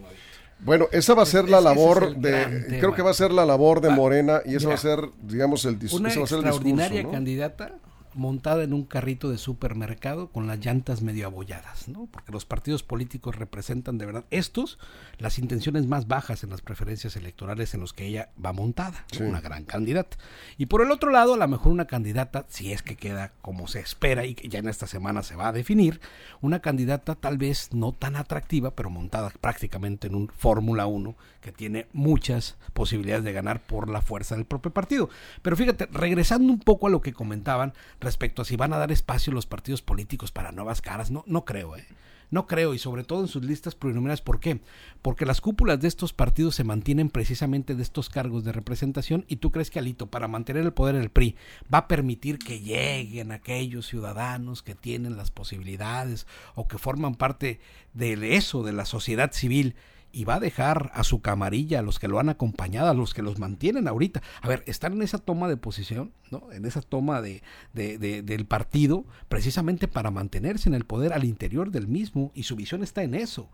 Bueno, 0.59 0.87
esa 0.91 1.13
va 1.13 1.23
a 1.23 1.25
ser 1.25 1.49
la 1.49 1.59
labor 1.59 2.15
de, 2.15 2.77
creo 2.79 2.93
que 2.93 3.01
va 3.01 3.11
a 3.11 3.13
ser 3.13 3.31
la 3.31 3.45
labor 3.45 3.79
de 3.79 3.89
Morena 3.89 4.41
y 4.45 4.55
eso 4.55 4.69
va 4.69 4.75
a 4.75 4.77
ser, 4.77 4.99
digamos, 5.21 5.65
el, 5.65 5.79
discurso. 5.79 6.19
Una 6.19 6.39
extraordinaria 6.39 7.09
candidata 7.09 7.75
montada 8.15 8.63
en 8.63 8.73
un 8.73 8.83
carrito 8.83 9.29
de 9.29 9.37
supermercado 9.37 10.29
con 10.29 10.47
las 10.47 10.63
llantas 10.63 11.01
medio 11.01 11.27
abolladas, 11.27 11.87
¿no? 11.87 12.07
Porque 12.11 12.31
los 12.31 12.45
partidos 12.45 12.83
políticos 12.83 13.35
representan 13.35 13.97
de 13.97 14.05
verdad 14.05 14.25
estos 14.29 14.79
las 15.17 15.39
intenciones 15.39 15.87
más 15.87 16.07
bajas 16.07 16.43
en 16.43 16.49
las 16.49 16.61
preferencias 16.61 17.15
electorales 17.15 17.73
en 17.73 17.81
los 17.81 17.93
que 17.93 18.05
ella 18.05 18.29
va 18.43 18.53
montada, 18.53 19.05
una 19.19 19.41
gran 19.41 19.63
candidata. 19.65 20.17
Y 20.57 20.67
por 20.67 20.81
el 20.81 20.91
otro 20.91 21.11
lado, 21.11 21.33
a 21.33 21.37
lo 21.37 21.47
mejor 21.47 21.71
una 21.71 21.85
candidata, 21.85 22.45
si 22.49 22.71
es 22.71 22.81
que 22.81 22.95
queda 22.95 23.33
como 23.41 23.67
se 23.67 23.79
espera 23.79 24.25
y 24.25 24.35
que 24.35 24.49
ya 24.49 24.59
en 24.59 24.67
esta 24.67 24.87
semana 24.87 25.23
se 25.23 25.35
va 25.35 25.49
a 25.49 25.53
definir, 25.53 26.01
una 26.41 26.59
candidata 26.59 27.15
tal 27.15 27.37
vez 27.37 27.69
no 27.73 27.91
tan 27.91 28.15
atractiva, 28.15 28.71
pero 28.71 28.89
montada 28.89 29.31
prácticamente 29.41 30.07
en 30.07 30.15
un 30.15 30.29
Fórmula 30.29 30.85
1 30.85 31.15
que 31.41 31.51
tiene 31.51 31.87
muchas 31.93 32.55
posibilidades 32.73 33.23
de 33.23 33.33
ganar 33.33 33.61
por 33.61 33.89
la 33.89 34.01
fuerza 34.01 34.35
del 34.35 34.45
propio 34.45 34.71
partido. 34.71 35.09
Pero 35.41 35.57
fíjate, 35.57 35.87
regresando 35.91 36.51
un 36.51 36.59
poco 36.59 36.87
a 36.87 36.89
lo 36.89 37.01
que 37.01 37.13
comentaban, 37.13 37.73
respecto 38.03 38.41
a 38.41 38.45
si 38.45 38.55
van 38.55 38.73
a 38.73 38.77
dar 38.77 38.91
espacio 38.91 39.33
los 39.33 39.45
partidos 39.45 39.81
políticos 39.81 40.31
para 40.31 40.51
nuevas 40.51 40.81
caras. 40.81 41.11
No, 41.11 41.23
no 41.27 41.45
creo, 41.45 41.75
¿eh? 41.75 41.85
No 42.33 42.47
creo, 42.47 42.73
y 42.73 42.79
sobre 42.79 43.03
todo 43.03 43.21
en 43.21 43.27
sus 43.27 43.43
listas 43.45 43.75
plurinominales. 43.75 44.21
¿Por 44.21 44.39
qué? 44.39 44.59
Porque 45.03 45.23
las 45.23 45.39
cúpulas 45.39 45.79
de 45.79 45.87
estos 45.87 46.13
partidos 46.13 46.55
se 46.55 46.63
mantienen 46.63 47.11
precisamente 47.11 47.75
de 47.75 47.83
estos 47.83 48.09
cargos 48.09 48.43
de 48.43 48.51
representación 48.51 49.23
y 49.27 49.35
tú 49.35 49.51
crees 49.51 49.69
que 49.69 49.77
Alito, 49.77 50.07
para 50.07 50.27
mantener 50.27 50.63
el 50.63 50.73
poder 50.73 50.95
en 50.95 51.03
el 51.03 51.11
PRI, 51.11 51.35
va 51.71 51.79
a 51.79 51.87
permitir 51.87 52.39
que 52.39 52.59
lleguen 52.59 53.31
aquellos 53.31 53.85
ciudadanos 53.85 54.63
que 54.63 54.73
tienen 54.73 55.15
las 55.15 55.29
posibilidades 55.29 56.25
o 56.55 56.67
que 56.67 56.79
forman 56.79 57.13
parte 57.13 57.59
de 57.93 58.35
eso, 58.35 58.63
de 58.63 58.73
la 58.73 58.85
sociedad 58.85 59.31
civil, 59.31 59.75
y 60.13 60.25
va 60.25 60.35
a 60.35 60.39
dejar 60.39 60.91
a 60.93 61.03
su 61.03 61.21
camarilla, 61.21 61.79
a 61.79 61.81
los 61.81 61.99
que 61.99 62.07
lo 62.07 62.19
han 62.19 62.29
acompañado, 62.29 62.87
a 62.87 62.93
los 62.93 63.13
que 63.15 63.23
los 63.23 63.39
mantienen 63.39 63.87
ahorita. 63.87 64.21
A 64.41 64.47
ver, 64.47 64.63
están 64.67 64.93
en 64.93 65.01
esa 65.01 65.17
toma 65.17 65.49
de 65.49 65.57
posición, 65.57 66.13
¿no? 66.31 66.51
En 66.51 66.65
esa 66.65 66.81
toma 66.81 67.21
de, 67.21 67.41
de, 67.73 67.97
del 67.97 68.45
partido, 68.45 69.05
precisamente 69.27 69.87
para 69.87 70.11
mantenerse 70.11 70.69
en 70.69 70.75
el 70.75 70.85
poder 70.85 71.13
al 71.13 71.23
interior 71.25 71.71
del 71.71 71.87
mismo, 71.87 72.31
y 72.35 72.43
su 72.43 72.55
visión 72.55 72.83
está 72.83 73.01
en 73.03 73.15
eso 73.15 73.49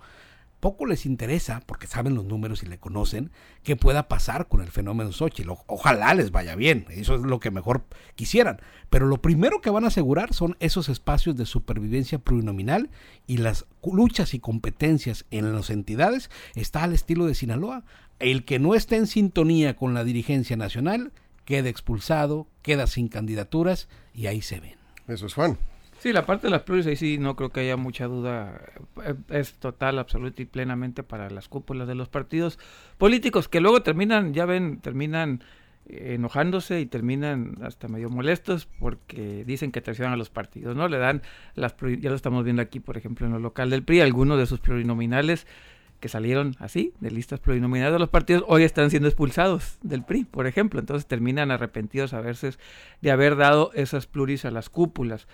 poco 0.60 0.86
les 0.86 1.06
interesa, 1.06 1.62
porque 1.66 1.88
saben 1.88 2.16
los 2.16 2.26
números 2.26 2.64
y 2.64 2.68
le 2.68 2.78
conocen, 2.78 3.32
qué 3.64 3.76
pueda 3.76 4.08
pasar 4.08 4.48
con 4.48 4.62
el 4.62 4.70
fenómeno 4.70 5.12
Xochitl. 5.12 5.50
ojalá 5.68 6.14
les 6.14 6.32
vaya 6.32 6.56
bien, 6.56 6.86
eso 6.90 7.16
es 7.16 7.22
lo 7.22 7.40
que 7.40 7.52
mejor 7.52 7.84
quisieran. 8.16 8.62
Pero 8.90 9.08
lo 9.08 9.22
primero 9.22 9.62
que 9.62 9.70
van 9.70 9.86
a 9.86 9.88
asegurar 9.88 10.34
son 10.34 10.58
esos 10.60 10.90
espacios 10.90 11.36
de 11.38 11.46
supervivencia 11.46 12.20
plurinominal 12.20 12.90
y 13.28 13.38
las 13.38 13.66
luchas 13.84 14.34
y 14.34 14.40
competencias 14.40 15.26
en 15.32 15.54
las 15.54 15.70
entidades 15.70 16.30
está 16.56 16.84
al 16.84 16.94
estilo 16.94 17.26
de 17.26 17.36
Sinaloa. 17.36 17.84
El 18.20 18.44
que 18.44 18.60
no 18.60 18.76
esté 18.76 18.98
en 18.98 19.08
sintonía 19.08 19.76
con 19.76 19.94
la 19.94 20.04
dirigencia 20.04 20.58
nacional 20.58 21.14
queda 21.46 21.70
expulsado, 21.70 22.48
queda 22.62 22.86
sin 22.88 23.08
candidaturas 23.08 23.88
y 24.14 24.28
ahí 24.28 24.42
se 24.42 24.60
ven. 24.60 24.76
Eso 25.08 25.26
es 25.26 25.34
Juan. 25.34 25.58
Sí, 26.00 26.14
la 26.14 26.26
parte 26.26 26.48
de 26.48 26.52
las 26.52 26.62
pluris 26.64 26.88
ahí 26.88 26.96
sí 26.96 27.18
no 27.18 27.36
creo 27.36 27.50
que 27.50 27.60
haya 27.60 27.76
mucha 27.76 28.06
duda. 28.06 28.62
Eh, 29.04 29.16
es 29.30 29.54
total, 29.56 30.00
absoluta 30.00 30.42
y 30.42 30.46
plenamente 30.46 31.04
para 31.04 31.30
las 31.30 31.50
cúpulas 31.50 31.88
de 31.88 31.96
los 31.96 32.08
partidos 32.08 32.58
políticos 32.98 33.50
que 33.50 33.60
luego 33.60 33.84
terminan, 33.84 34.34
ya 34.34 34.46
ven, 34.46 34.80
terminan 34.80 35.44
eh, 35.88 36.14
enojándose 36.16 36.80
y 36.80 36.86
terminan 36.86 37.58
hasta 37.64 37.90
medio 37.90 38.10
molestos 38.10 38.66
porque 38.80 39.44
dicen 39.46 39.74
que 39.74 39.82
traicionan 39.82 40.14
a 40.14 40.18
los 40.18 40.30
partidos, 40.30 40.74
¿no? 40.74 40.88
Le 40.88 41.00
dan 41.00 41.22
las 41.56 41.76
ya 42.00 42.10
lo 42.10 42.16
estamos 42.16 42.46
viendo 42.46 42.62
aquí, 42.62 42.80
por 42.80 42.96
ejemplo, 42.96 43.28
en 43.28 43.34
lo 43.34 43.40
local 43.40 43.70
del 43.70 43.84
PRI, 43.84 44.00
algunos 44.00 44.38
de 44.38 44.46
sus 44.46 44.62
plurinominales 44.62 45.48
que 46.00 46.08
salieron 46.08 46.56
así, 46.60 46.94
de 47.02 47.12
listas 47.12 47.42
plurinominales 47.42 47.92
de 47.92 48.00
los 48.00 48.08
partidos, 48.08 48.46
hoy 48.48 48.64
están 48.64 48.90
siendo 48.90 49.10
expulsados 49.10 49.80
del 49.82 50.04
PRI, 50.04 50.24
por 50.24 50.48
ejemplo. 50.48 50.80
Entonces 50.80 51.08
terminan 51.08 51.52
arrepentidos 51.52 52.14
a 52.14 52.22
veces 52.22 52.58
de 53.02 53.12
haber 53.12 53.36
dado 53.36 53.72
esas 53.74 54.08
pluris 54.08 54.46
a 54.46 54.52
las 54.52 54.70
cúpulas. 54.70 55.28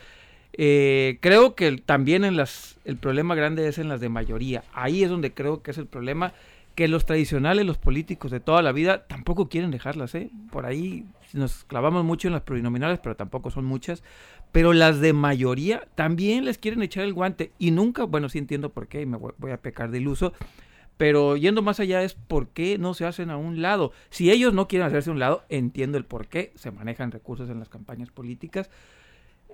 Eh, 0.58 1.18
creo 1.22 1.54
que 1.54 1.78
también 1.78 2.24
en 2.24 2.38
las, 2.38 2.78
el 2.86 2.96
problema 2.98 3.36
grande 3.36 3.68
es 3.68 3.78
en 3.78 3.90
las 3.90 4.00
de 4.00 4.10
mayoría. 4.10 4.64
Ahí 4.74 5.04
es 5.04 5.10
donde 5.10 5.34
creo 5.34 5.62
que 5.62 5.72
es 5.72 5.78
el 5.78 5.88
problema 5.88 6.34
que 6.76 6.88
los 6.88 7.06
tradicionales, 7.06 7.66
los 7.66 7.78
políticos 7.78 8.32
de 8.32 8.40
toda 8.40 8.62
la 8.62 8.72
vida, 8.72 9.06
tampoco 9.08 9.50
quieren 9.50 9.72
dejarlas. 9.72 10.14
¿eh? 10.16 10.30
Por 10.52 10.66
ahí 10.66 11.06
nos 11.34 11.64
clavamos 11.66 12.04
mucho 12.04 12.28
en 12.28 12.34
las 12.34 12.44
plurinominales, 12.44 13.00
pero 13.00 13.16
tampoco 13.16 13.50
son 13.50 13.66
muchas. 13.66 14.04
Pero 14.52 14.74
las 14.74 15.00
de 15.02 15.14
mayoría 15.14 15.88
también 15.96 16.46
les 16.46 16.58
quieren 16.58 16.82
echar 16.84 17.04
el 17.04 17.14
guante. 17.14 17.52
Y 17.60 17.72
nunca, 17.72 18.04
bueno, 18.04 18.30
sí 18.30 18.38
entiendo 18.38 18.70
por 18.72 18.88
qué, 18.88 19.02
y 19.02 19.06
me 19.06 19.18
voy, 19.18 19.52
a 19.52 19.58
pecar 19.58 19.92
de 19.92 20.00
iluso, 20.00 20.34
Pero 20.98 21.36
yendo 21.36 21.62
más 21.62 21.82
allá 21.82 22.04
es 22.04 22.14
por 22.14 22.50
qué 22.50 22.78
no 22.78 22.94
se 22.94 23.06
hacen 23.06 23.30
a 23.30 23.36
un 23.36 23.62
lado. 23.62 23.92
Si 24.10 24.32
ellos 24.32 24.54
no 24.54 24.68
quieren 24.70 24.88
hacerse 24.88 25.10
a 25.10 25.14
un 25.14 25.20
lado, 25.20 25.44
entiendo 25.50 25.98
el 25.98 26.06
por 26.06 26.28
qué 26.28 26.54
se 26.56 26.72
manejan 26.72 27.12
recursos 27.12 27.50
en 27.50 27.60
las 27.60 27.68
campañas 27.68 28.12
políticas. 28.12 28.70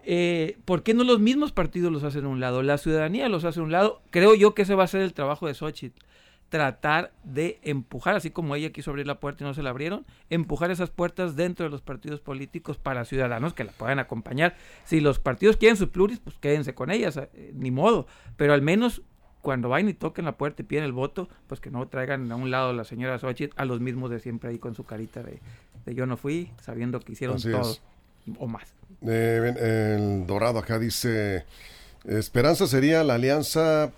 Eh, 0.03 0.57
¿Por 0.65 0.83
qué 0.83 0.93
no 0.93 1.03
los 1.03 1.19
mismos 1.19 1.51
partidos 1.51 1.91
los 1.91 2.03
hacen 2.03 2.25
a 2.25 2.29
un 2.29 2.39
lado? 2.39 2.63
La 2.63 2.77
ciudadanía 2.77 3.29
los 3.29 3.45
hace 3.45 3.59
a 3.59 3.63
un 3.63 3.71
lado. 3.71 4.01
Creo 4.09 4.35
yo 4.35 4.53
que 4.53 4.63
ese 4.63 4.75
va 4.75 4.83
a 4.83 4.87
ser 4.87 5.01
el 5.01 5.13
trabajo 5.13 5.47
de 5.47 5.53
Xochitl. 5.53 6.03
Tratar 6.49 7.13
de 7.23 7.59
empujar, 7.63 8.15
así 8.15 8.29
como 8.29 8.55
ella 8.55 8.71
quiso 8.71 8.91
abrir 8.91 9.07
la 9.07 9.21
puerta 9.21 9.43
y 9.43 9.47
no 9.47 9.53
se 9.53 9.63
la 9.63 9.69
abrieron, 9.69 10.05
empujar 10.29 10.69
esas 10.69 10.89
puertas 10.89 11.37
dentro 11.37 11.63
de 11.63 11.69
los 11.69 11.81
partidos 11.81 12.19
políticos 12.19 12.77
para 12.77 13.05
ciudadanos 13.05 13.53
que 13.53 13.63
la 13.63 13.71
puedan 13.71 13.99
acompañar. 13.99 14.55
Si 14.83 14.99
los 14.99 15.19
partidos 15.19 15.55
quieren 15.55 15.77
sus 15.77 15.87
pluris, 15.87 16.19
pues 16.19 16.37
quédense 16.39 16.73
con 16.73 16.91
ellas, 16.91 17.15
eh, 17.15 17.53
ni 17.55 17.71
modo. 17.71 18.05
Pero 18.35 18.53
al 18.53 18.61
menos 18.61 19.01
cuando 19.41 19.69
vayan 19.69 19.89
y 19.89 19.93
toquen 19.93 20.25
la 20.25 20.37
puerta 20.37 20.61
y 20.61 20.65
piden 20.65 20.83
el 20.83 20.91
voto, 20.91 21.29
pues 21.47 21.61
que 21.61 21.71
no 21.71 21.87
traigan 21.87 22.29
a 22.31 22.35
un 22.35 22.51
lado 22.51 22.73
la 22.73 22.83
señora 22.83 23.17
Xochitl 23.17 23.53
a 23.55 23.63
los 23.63 23.79
mismos 23.79 24.09
de 24.09 24.19
siempre 24.19 24.49
ahí 24.49 24.59
con 24.59 24.75
su 24.75 24.83
carita 24.83 25.23
de, 25.23 25.39
yo 25.93 26.05
no 26.05 26.17
fui, 26.17 26.51
sabiendo 26.61 26.99
que 26.99 27.13
hicieron 27.13 27.41
todo 27.41 27.77
o 28.37 28.47
más. 28.47 28.63
Eh, 29.07 29.93
el 29.95 30.27
Dorado 30.27 30.59
acá 30.59 30.77
dice, 30.79 31.45
Esperanza 32.05 32.67
sería 32.67 33.03
la 33.03 33.15
alianza 33.15 33.91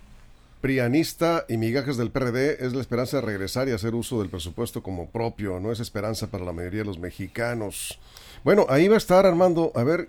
prianista 0.60 1.44
y 1.46 1.58
migajes 1.58 1.98
del 1.98 2.10
PRD, 2.10 2.64
es 2.64 2.72
la 2.72 2.80
esperanza 2.80 3.18
de 3.18 3.22
regresar 3.22 3.68
y 3.68 3.72
hacer 3.72 3.94
uso 3.94 4.20
del 4.20 4.30
presupuesto 4.30 4.82
como 4.82 5.10
propio, 5.10 5.60
no 5.60 5.70
es 5.70 5.78
esperanza 5.78 6.28
para 6.28 6.44
la 6.44 6.52
mayoría 6.52 6.80
de 6.80 6.86
los 6.86 6.98
mexicanos. 6.98 7.98
Bueno, 8.44 8.64
ahí 8.70 8.88
va 8.88 8.94
a 8.94 8.98
estar 8.98 9.26
Armando, 9.26 9.72
a 9.74 9.84
ver, 9.84 10.08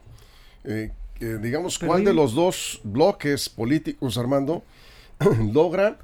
eh, 0.64 0.92
digamos, 1.20 1.78
cuál 1.78 2.06
de 2.06 2.14
los 2.14 2.34
dos 2.34 2.80
bloques 2.84 3.50
políticos, 3.50 4.18
Armando, 4.18 4.64
logra 5.54 5.98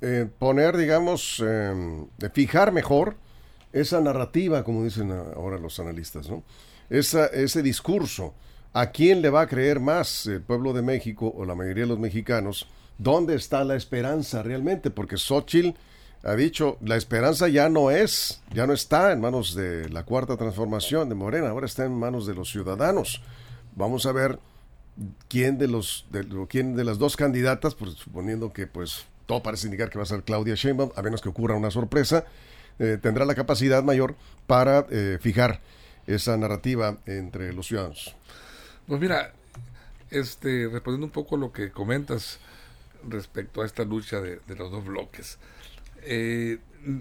eh, 0.00 0.28
poner, 0.38 0.76
digamos, 0.76 1.42
eh, 1.42 2.04
fijar 2.34 2.72
mejor 2.72 3.16
esa 3.72 4.02
narrativa, 4.02 4.64
como 4.64 4.84
dicen 4.84 5.10
ahora 5.12 5.58
los 5.58 5.80
analistas, 5.80 6.28
¿no? 6.28 6.42
Esa, 6.90 7.26
ese 7.26 7.62
discurso. 7.62 8.34
¿A 8.72 8.90
quién 8.90 9.22
le 9.22 9.30
va 9.30 9.42
a 9.42 9.46
creer 9.46 9.78
más 9.78 10.26
el 10.26 10.42
pueblo 10.42 10.72
de 10.72 10.82
México 10.82 11.32
o 11.36 11.44
la 11.44 11.54
mayoría 11.54 11.84
de 11.84 11.90
los 11.90 11.98
mexicanos? 11.98 12.66
¿Dónde 12.98 13.36
está 13.36 13.62
la 13.64 13.76
esperanza 13.76 14.42
realmente? 14.42 14.90
Porque 14.90 15.16
Xochitl 15.16 15.76
ha 16.24 16.34
dicho, 16.34 16.78
la 16.80 16.96
esperanza 16.96 17.48
ya 17.48 17.68
no 17.68 17.90
es, 17.90 18.42
ya 18.52 18.66
no 18.66 18.72
está 18.72 19.12
en 19.12 19.20
manos 19.20 19.54
de 19.54 19.88
la 19.90 20.04
cuarta 20.04 20.36
transformación 20.36 21.08
de 21.08 21.14
Morena, 21.14 21.50
ahora 21.50 21.66
está 21.66 21.84
en 21.84 21.92
manos 21.92 22.26
de 22.26 22.34
los 22.34 22.50
ciudadanos. 22.50 23.20
Vamos 23.76 24.06
a 24.06 24.12
ver 24.12 24.38
quién 25.28 25.58
de 25.58 25.68
los 25.68 26.06
de, 26.10 26.26
quién 26.48 26.76
de 26.76 26.84
las 26.84 26.98
dos 26.98 27.16
candidatas, 27.16 27.74
pues, 27.74 27.92
suponiendo 27.94 28.52
que 28.52 28.66
pues 28.66 29.04
todo 29.26 29.42
parece 29.42 29.66
indicar 29.66 29.90
que 29.90 29.98
va 29.98 30.04
a 30.04 30.06
ser 30.06 30.22
Claudia 30.22 30.54
Sheinbaum, 30.54 30.90
a 30.96 31.02
menos 31.02 31.20
que 31.20 31.28
ocurra 31.28 31.56
una 31.56 31.70
sorpresa, 31.70 32.24
eh, 32.78 32.98
tendrá 33.00 33.24
la 33.24 33.34
capacidad 33.34 33.82
mayor 33.82 34.16
para 34.46 34.86
eh, 34.90 35.18
fijar 35.20 35.60
esa 36.06 36.36
narrativa 36.36 36.98
entre 37.06 37.52
los 37.52 37.66
ciudadanos. 37.66 38.14
Pues 38.86 39.00
mira, 39.00 39.32
este 40.10 40.68
respondiendo 40.68 41.06
un 41.06 41.12
poco 41.12 41.36
a 41.36 41.38
lo 41.38 41.52
que 41.52 41.70
comentas 41.70 42.38
respecto 43.08 43.62
a 43.62 43.66
esta 43.66 43.84
lucha 43.84 44.20
de, 44.20 44.40
los 44.56 44.70
dos 44.70 44.84
bloques. 44.84 45.38
Eh, 46.02 46.58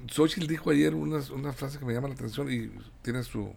Xochitl 0.08 0.48
dijo 0.48 0.70
ayer 0.70 0.96
una, 0.96 1.20
una 1.34 1.54
frase 1.54 1.80
que 1.80 1.86
me 1.86 1.94
llama 1.94 2.08
la 2.08 2.14
atención 2.14 2.52
y 2.52 2.72
tiene 3.02 3.24
su, 3.24 3.54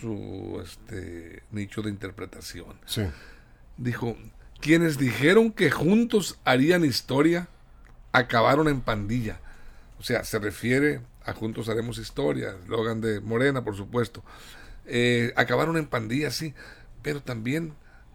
su 0.00 0.60
este, 0.62 1.42
nicho 1.50 1.82
de 1.82 1.90
interpretación. 1.90 2.76
Dijo, 3.76 4.16
quienes 4.60 4.98
dijeron 4.98 5.50
que 5.50 5.70
juntos 5.70 6.38
harían 6.44 6.84
historia, 6.84 7.48
acabaron 8.12 8.68
en 8.68 8.80
pandilla. 8.80 9.40
Sea, 10.04 10.22
se 10.22 10.38
refiere 10.38 11.00
a 11.24 11.32
Juntos 11.32 11.70
Haremos 11.70 11.96
Historia, 11.96 12.54
eslogan 12.62 13.00
de 13.00 13.22
Morena, 13.22 13.64
por 13.64 13.74
supuesto. 13.74 14.22
Eh, 14.84 15.32
acabaron 15.34 15.78
en 15.78 15.86
pandilla, 15.86 16.30
sí, 16.30 16.52
pero 17.00 17.22
también 17.22 17.72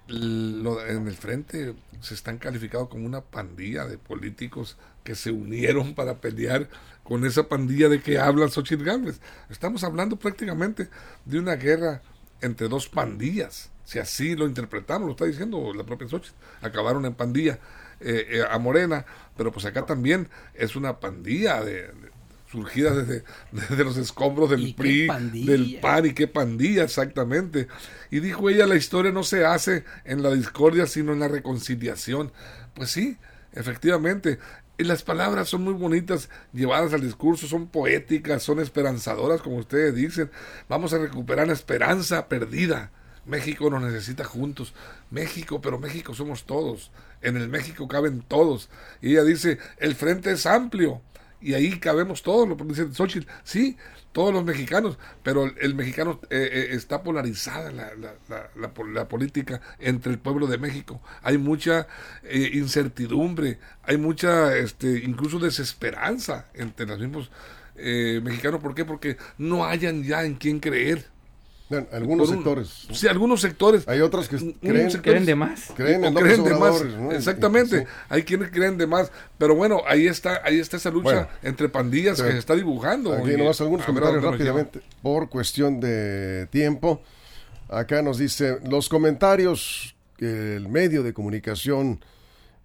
en 0.08 1.08
el 1.08 1.16
frente 1.16 1.74
se 2.00 2.14
están 2.14 2.38
calificados 2.38 2.90
como 2.90 3.08
una 3.08 3.22
pandilla 3.22 3.88
de 3.88 3.98
políticos 3.98 4.78
que 5.04 5.16
se 5.16 5.32
unieron 5.32 5.96
para 5.96 6.22
pelear 6.22 6.70
con 7.04 7.26
esa 7.26 7.50
pandilla 7.50 7.90
de 7.90 8.04
que 8.04 8.20
habla 8.20 8.50
Xochitl 8.50 8.84
Gálvez. 8.84 9.20
Estamos 9.50 9.84
hablando 9.84 10.16
prácticamente 10.16 10.90
de 11.26 11.40
una 11.40 11.56
guerra 11.56 12.04
entre 12.40 12.68
dos 12.68 12.88
pandillas, 12.88 13.72
si 13.84 13.98
así 13.98 14.36
lo 14.36 14.46
interpretamos, 14.46 15.08
lo 15.08 15.14
está 15.14 15.26
diciendo 15.26 15.74
la 15.74 15.84
propia 15.84 16.08
Xochitl. 16.08 16.36
Acabaron 16.62 17.08
en 17.08 17.16
pandilla 17.16 17.58
eh, 18.02 18.28
eh, 18.30 18.44
a 18.50 18.58
Morena, 18.60 19.06
pero 19.38 19.52
pues 19.52 19.66
acá 19.66 19.86
también 19.86 20.30
es 20.54 20.76
una 20.76 21.00
pandilla 21.00 21.62
de 21.62 21.92
surgida 22.52 22.96
desde, 22.96 23.24
los 23.84 23.98
escombros 23.98 24.50
del 24.50 24.74
PRI, 24.74 25.08
del 25.46 25.80
PAN 25.82 26.08
y 26.08 26.14
qué 26.14 26.28
pandilla 26.28 26.84
exactamente. 26.84 27.68
Y 28.10 28.20
dijo 28.20 28.50
ella, 28.50 28.66
la 28.66 28.76
historia 28.76 29.12
no 29.12 29.24
se 29.24 29.46
hace 29.46 29.84
en 30.04 30.24
la 30.24 30.32
discordia, 30.32 30.88
sino 30.88 31.14
en 31.14 31.20
la 31.20 31.28
reconciliación. 31.28 32.32
Pues 32.74 32.90
sí, 32.90 33.18
efectivamente. 33.54 34.40
Y 34.78 34.86
las 34.86 35.04
palabras 35.04 35.50
son 35.50 35.64
muy 35.64 35.74
bonitas, 35.74 36.30
llevadas 36.54 36.94
al 36.94 37.02
discurso, 37.02 37.48
son 37.48 37.68
poéticas, 37.68 38.42
son 38.42 38.60
esperanzadoras, 38.60 39.42
como 39.42 39.58
ustedes 39.58 39.94
dicen. 39.94 40.32
Vamos 40.70 40.94
a 40.94 41.00
recuperar 41.00 41.48
la 41.48 41.54
esperanza 41.54 42.30
perdida. 42.30 42.92
México 43.30 43.70
nos 43.70 43.82
necesita 43.82 44.24
juntos. 44.24 44.74
México, 45.12 45.62
pero 45.62 45.80
México 45.80 46.14
somos 46.14 46.46
todos. 46.46 46.92
En 47.22 47.38
el 47.38 47.50
México 47.50 47.88
caben 47.88 48.22
todos. 48.22 48.70
Y 49.02 49.12
ella 49.12 49.24
dice, 49.24 49.60
el 49.78 49.96
frente 49.96 50.32
es 50.32 50.46
amplio 50.46 51.02
y 51.42 51.54
ahí 51.54 51.80
cabemos 51.80 52.22
todos, 52.22 52.48
lo 52.48 52.56
dice 52.56 52.92
Xochitl, 52.92 53.28
sí, 53.44 53.78
todos 54.12 54.34
los 54.34 54.44
mexicanos, 54.44 54.98
pero 55.24 55.46
el, 55.46 55.76
mexicano 55.76 56.20
eh, 56.30 56.50
eh, 56.52 56.68
está 56.72 57.02
polarizada 57.02 57.72
la, 57.72 57.92
la, 57.96 58.50
la, 58.58 59.08
política 59.08 59.62
entre 59.80 60.12
el 60.12 60.20
pueblo 60.20 60.48
de 60.48 60.58
México. 60.58 61.02
Hay 61.22 61.38
mucha 61.38 61.88
eh, 62.24 62.52
incertidumbre, 62.54 63.60
hay 63.84 63.98
mucha, 63.98 64.58
este, 64.58 65.00
incluso 65.00 65.40
desesperanza 65.40 66.48
entre 66.54 66.86
los 66.86 67.00
mismos 67.00 67.32
mexicanos. 67.78 68.60
¿Por 68.60 68.76
qué? 68.76 68.84
Porque 68.84 69.16
no 69.38 69.64
hayan 69.64 70.04
ya 70.04 70.26
en 70.26 70.36
quién 70.36 70.60
creer 70.60 71.06
algunos 71.92 72.30
sectores. 72.30 72.88
Sí, 72.92 73.08
algunos 73.08 73.42
sectores. 73.42 73.88
Hay 73.88 74.02
otros 74.02 74.28
que 74.28 74.38
creen, 74.60 74.92
creen 75.02 75.26
de 75.26 75.36
más. 75.36 75.72
Creen, 75.76 76.04
en 76.04 76.14
creen 76.14 76.44
de 76.44 76.56
más. 76.56 76.84
Exactamente. 77.12 77.86
Hay 78.10 78.24
quienes 78.24 78.50
creen 78.52 78.78
de 78.78 78.88
más. 78.88 79.12
Pero 79.38 79.56
bueno, 79.56 79.82
ahí 79.88 80.08
está, 80.08 80.42
ahí 80.44 80.60
está 80.60 80.78
esa 80.78 80.90
lucha 80.90 81.30
entre 81.44 81.70
pandillas 81.70 82.22
que 82.22 82.32
se 82.32 82.38
está 82.38 82.56
dibujando. 82.56 83.14
Aquí 83.14 83.38
nomás 83.38 83.62
algunos 83.62 83.86
comentarios 83.86 84.24
rápidamente. 84.24 84.82
Por 85.02 85.30
cuestión 85.30 85.80
de 85.80 86.48
tiempo. 86.48 87.02
Acá 87.70 88.02
nos 88.02 88.18
dice, 88.18 88.58
los 88.68 88.90
comentarios 88.90 89.96
que 90.18 90.56
el 90.56 90.68
medio 90.70 91.04
de 91.04 91.14
comunicación 91.14 92.04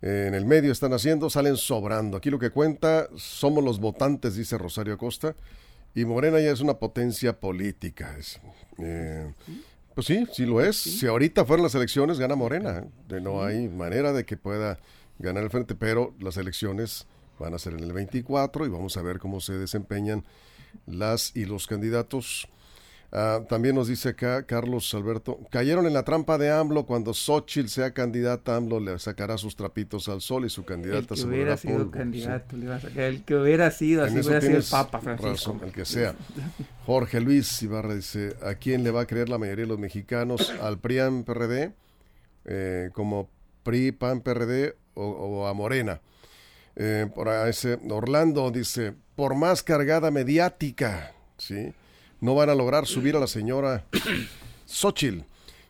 eh, 0.01 0.27
en 0.29 0.35
el 0.35 0.47
medio 0.47 0.73
están 0.73 0.93
haciendo 0.95 1.29
salen 1.29 1.57
sobrando. 1.57 2.17
Aquí 2.17 2.31
lo 2.31 2.39
que 2.39 2.51
cuenta 2.51 3.09
somos 3.17 3.63
los 3.63 3.81
votantes, 3.81 4.35
dice 4.35 4.57
Rosario 4.57 4.97
Costa. 4.97 5.35
Y 5.95 6.05
Morena 6.05 6.41
ya 6.41 6.51
es 6.51 6.61
una 6.61 6.75
potencia 6.75 7.39
política. 7.39 8.17
Eh, 8.79 9.33
pues 9.95 10.07
sí, 10.07 10.27
sí 10.33 10.45
lo 10.45 10.61
es. 10.61 10.77
Si 10.77 11.07
ahorita 11.07 11.45
fueron 11.45 11.63
las 11.63 11.75
elecciones, 11.75 12.19
gana 12.19 12.35
Morena. 12.35 12.85
¿eh? 13.11 13.21
No 13.21 13.45
hay 13.45 13.69
manera 13.69 14.13
de 14.13 14.25
que 14.25 14.37
pueda 14.37 14.79
ganar 15.19 15.45
el 15.45 15.51
frente, 15.51 15.75
pero 15.75 16.15
las 16.19 16.37
elecciones 16.37 17.07
van 17.39 17.55
a 17.55 17.59
ser 17.59 17.75
en 17.75 17.81
el 17.81 17.93
24 17.93 18.67
y 18.67 18.69
vamos 18.69 18.97
a 18.97 19.03
ver 19.03 19.19
cómo 19.19 19.41
se 19.41 19.55
desempeñan 19.55 20.25
las 20.87 21.35
y 21.37 21.45
los 21.45 21.67
candidatos 21.67 22.49
Ah, 23.17 23.43
también 23.49 23.77
nos 23.77 23.87
dice 23.87 24.09
acá 24.09 24.45
Carlos 24.45 24.93
Alberto, 24.93 25.39
cayeron 25.49 25.87
en 25.87 25.93
la 25.93 26.03
trampa 26.03 26.37
de 26.37 26.51
AMLO 26.51 26.85
cuando 26.85 27.15
Xochitl 27.15 27.69
sea 27.69 27.93
candidata, 27.95 28.57
AMLO 28.57 28.81
le 28.81 28.99
sacará 28.99 29.39
sus 29.39 29.55
trapitos 29.55 30.09
al 30.09 30.21
sol 30.21 30.45
y 30.47 30.51
su 30.51 30.65
candidata 30.65 31.15
el 31.15 31.21
que 31.21 31.27
hubiera 31.29 31.57
sido 31.57 31.93
candidato, 31.93 32.57
sacar, 32.81 32.99
el 32.99 33.23
que 33.23 33.37
hubiera 33.37 33.71
sido, 33.71 34.03
así 34.03 34.19
hubiera 34.19 34.41
sido 34.41 34.57
el 34.57 34.65
Papa 34.69 34.99
Francisco. 34.99 35.61
el 35.65 35.71
que 35.71 35.85
sea. 35.85 36.17
Jorge 36.87 37.21
Luis 37.21 37.63
Ibarra 37.63 37.95
dice, 37.95 38.35
¿a 38.43 38.57
quién 38.57 38.83
le 38.83 38.91
va 38.91 39.03
a 39.03 39.07
creer 39.07 39.29
la 39.29 39.39
mayoría 39.39 39.63
de 39.63 39.69
los 39.69 39.79
mexicanos? 39.79 40.53
¿Al 40.61 40.81
PRIAN 40.81 41.23
PRD? 41.23 41.73
Eh, 42.47 42.91
como 42.95 43.31
PRI, 43.63 43.93
PAN, 43.93 44.23
PRD 44.23 44.75
o, 44.95 45.47
a 45.47 45.55
Morena. 45.55 46.01
Eh, 46.75 47.09
por 47.15 47.29
ese 47.29 47.79
Orlando 47.89 48.51
dice, 48.51 48.93
por 49.15 49.37
más 49.37 49.63
cargada 49.63 50.11
mediática, 50.11 51.13
¿sí? 51.39 51.73
No 52.25 52.35
van 52.35 52.49
a 52.49 52.55
lograr 52.55 52.87
subir 52.87 53.17
a 53.17 53.21
la 53.21 53.27
señora 53.27 53.85
Xochitl. 54.67 55.25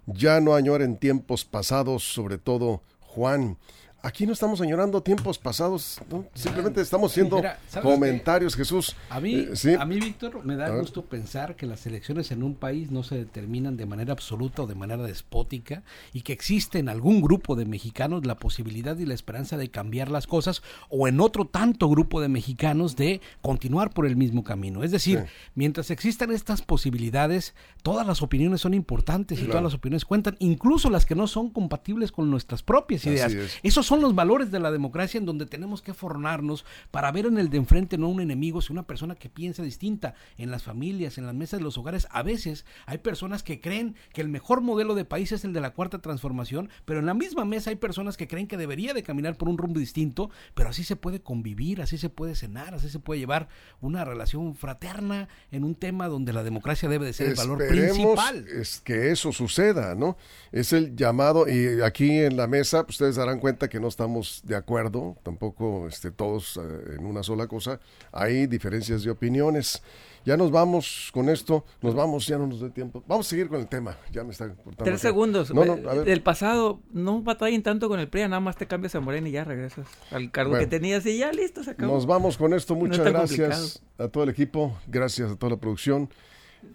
Ya 0.07 0.41
no 0.41 0.55
añoren 0.55 0.99
tiempos 0.99 1.45
pasados, 1.45 2.05
sobre 2.05 2.39
todo 2.39 2.81
Juan. 3.01 3.57
Aquí 4.05 4.27
no 4.27 4.35
estamos 4.35 4.61
añorando 4.61 5.03
tiempos 5.03 5.39
pasados, 5.39 5.99
simplemente 6.35 6.83
estamos 6.83 7.11
haciendo 7.11 7.43
comentarios, 7.81 8.55
Jesús. 8.55 8.95
A 9.09 9.19
mí, 9.19 9.47
eh, 9.65 9.77
a 9.81 9.87
mí, 9.87 9.99
Víctor, 9.99 10.45
me 10.45 10.57
da 10.57 10.69
gusto 10.69 11.07
pensar 11.07 11.57
que 11.57 11.65
las 11.65 11.87
elecciones 11.87 12.31
en 12.31 12.43
un 12.43 12.55
país 12.55 12.91
no 12.91 13.03
se 13.03 13.17
determinan 13.17 13.79
de 13.79 13.87
manera 13.87 14.13
absoluta 14.13 14.65
o 14.65 14.67
de 14.67 14.75
manera 14.75 15.03
despótica 15.05 15.85
y 16.13 16.21
que 16.21 16.35
existe 16.35 16.79
en 16.79 16.91
algún 16.91 17.23
grupo 17.23 17.57
de 17.57 17.65
mexicanos 17.65 18.27
la 18.27 18.37
posibilidad 18.37 18.99
y 18.99 19.07
la 19.07 19.15
esperanza 19.15 19.57
de 19.57 19.71
cambiar 19.71 20.11
las 20.11 20.27
cosas 20.27 20.63
o 20.91 21.09
en 21.09 21.19
otro 21.19 21.47
tanto 21.47 21.89
grupo 21.89 22.21
de 22.21 22.29
mexicanos 22.29 22.97
de 22.97 23.23
continuar 23.41 23.89
por 23.95 24.05
el 24.05 24.17
mismo 24.17 24.45
camino. 24.45 24.85
Es 24.85 24.91
decir, 24.91 25.25
mientras 25.55 25.91
existan 25.91 26.31
estas 26.31 26.61
posibilidades, 26.61 27.55
todas 27.83 28.07
las 28.07 28.21
opiniones 28.21 28.61
son 28.61 28.75
importantes 28.75 29.41
y 29.41 29.47
todas 29.47 29.63
las 29.63 29.73
opiniones 29.73 30.05
cuentan, 30.05 30.37
incluso 30.41 30.91
las 30.91 31.07
que 31.07 31.15
no 31.15 31.27
son 31.27 31.49
compatibles 31.49 32.13
con 32.13 32.31
nuestras 32.31 32.63
propias 32.63 33.07
ideas. 33.07 33.35
Esos 33.63 33.87
son 33.87 33.94
los 34.01 34.15
valores 34.15 34.51
de 34.51 34.61
la 34.61 34.71
democracia 34.71 35.19
en 35.19 35.27
donde 35.27 35.47
tenemos 35.47 35.83
que 35.83 35.95
formarnos 35.95 36.65
para 36.91 37.11
ver 37.13 37.27
en 37.27 37.39
el 37.39 37.51
de 37.51 37.59
enfrente 37.59 37.99
no 37.99 38.09
un 38.09 38.21
enemigo, 38.21 38.61
sino 38.61 38.75
una 38.75 38.87
persona 38.87 39.15
que 39.15 39.29
piensa 39.29 39.63
distinta. 39.63 40.15
En 40.37 40.51
las 40.51 40.63
familias, 40.63 41.19
en 41.19 41.27
las 41.27 41.35
mesas 41.35 41.61
de 41.61 41.65
los 41.65 41.79
hogares, 41.79 42.07
a 42.11 42.23
veces 42.23 42.65
hay 42.87 42.99
personas 42.99 43.43
que 43.43 43.61
creen 43.61 43.95
que 44.13 44.21
el 44.21 44.29
mejor 44.29 44.61
modelo 44.61 44.95
de 44.95 45.05
país 45.05 45.33
es 45.33 45.45
el 45.45 45.53
de 45.53 45.61
la 45.61 45.73
cuarta 45.73 46.01
transformación, 46.01 46.71
pero 46.85 47.01
en 47.01 47.07
la 47.07 47.15
misma 47.15 47.45
mesa 47.45 47.71
hay 47.71 47.77
personas 47.77 48.17
que 48.17 48.29
creen 48.29 48.47
que 48.47 48.57
debería 48.57 48.95
de 48.95 49.03
caminar 49.03 49.37
por 49.37 49.49
un 49.49 49.59
rumbo 49.59 49.79
distinto, 49.79 50.31
pero 50.55 50.71
así 50.71 50.85
se 50.85 50.97
puede 50.97 51.21
convivir, 51.21 51.83
así 51.83 51.99
se 51.99 52.11
puede 52.11 52.35
cenar, 52.35 52.75
así 52.75 52.89
se 52.89 52.99
puede 52.99 53.21
llevar 53.21 53.49
una 53.81 54.05
relación 54.05 54.55
fraterna 54.55 55.29
en 55.51 55.65
un 55.65 55.75
tema 55.75 56.09
donde 56.09 56.33
la 56.33 56.43
democracia 56.43 56.89
debe 56.89 57.07
de 57.07 57.13
ser 57.13 57.29
el 57.29 57.35
valor 57.35 57.67
principal. 57.67 58.47
Es 58.49 58.81
que 58.81 59.11
eso 59.11 59.33
suceda, 59.33 59.95
¿no? 59.95 60.17
Es 60.53 60.73
el 60.73 60.97
llamado, 60.97 61.49
y 61.49 61.81
aquí 61.83 62.19
en 62.19 62.37
la 62.37 62.47
mesa 62.47 62.85
pues, 62.85 62.97
ustedes 62.97 63.17
darán 63.17 63.41
cuenta 63.41 63.69
que 63.69 63.81
no 63.81 63.84
estamos 63.89 64.43
de 64.45 64.57
acuerdo, 64.57 65.17
tampoco 65.23 65.87
este, 65.89 66.11
todos 66.11 66.57
eh, 66.57 66.97
en 66.99 67.07
una 67.07 67.23
sola 67.23 67.47
cosa, 67.47 67.81
hay 68.13 68.47
diferencias 68.47 69.03
de 69.05 69.11
opiniones. 69.11 69.83
Ya 70.25 70.39
nos 70.39 70.51
vamos 70.51 71.11
con 71.13 71.29
esto, 71.29 71.67
nos 71.83 71.95
vamos, 71.95 72.27
ya 72.27 72.39
no 72.39 72.47
nos 72.47 72.61
da 72.61 72.71
tiempo. 72.71 73.05
Vamos 73.07 73.27
a 73.27 73.31
seguir 73.31 73.49
con 73.49 73.61
el 73.61 73.69
tema, 73.69 73.99
ya 74.11 74.25
me 74.25 74.31
está 74.31 74.49
cortando. 74.49 74.85
Tres 74.85 75.01
segundos. 75.01 75.53
No, 75.53 75.65
no, 75.65 75.77
Del 75.77 76.23
pasado, 76.23 76.81
no 76.93 77.21
batallen 77.23 77.63
tanto 77.63 77.89
con 77.89 78.01
el 78.01 78.09
PRI, 78.09 78.23
nada 78.23 78.41
más 78.41 78.57
te 78.57 78.67
cambias 78.67 78.95
a 78.95 79.01
Morena 79.01 79.29
y 79.29 79.33
ya 79.33 79.45
regresas 79.45 79.87
al 80.11 80.31
cargo 80.31 80.57
que 80.59 80.67
tenías 80.67 81.05
y 81.07 81.19
ya 81.19 81.31
listo, 81.31 81.63
se 81.63 81.73
acabó. 81.73 81.93
Nos 81.93 82.07
vamos 82.07 82.39
con 82.39 82.55
esto, 82.55 82.75
muchas 82.75 83.05
gracias 83.05 83.83
a 83.99 84.09
todo 84.09 84.25
el 84.25 84.31
equipo, 84.31 84.79
gracias 84.87 85.31
a 85.31 85.37
toda 85.37 85.51
la 85.51 85.61
producción. 85.61 86.09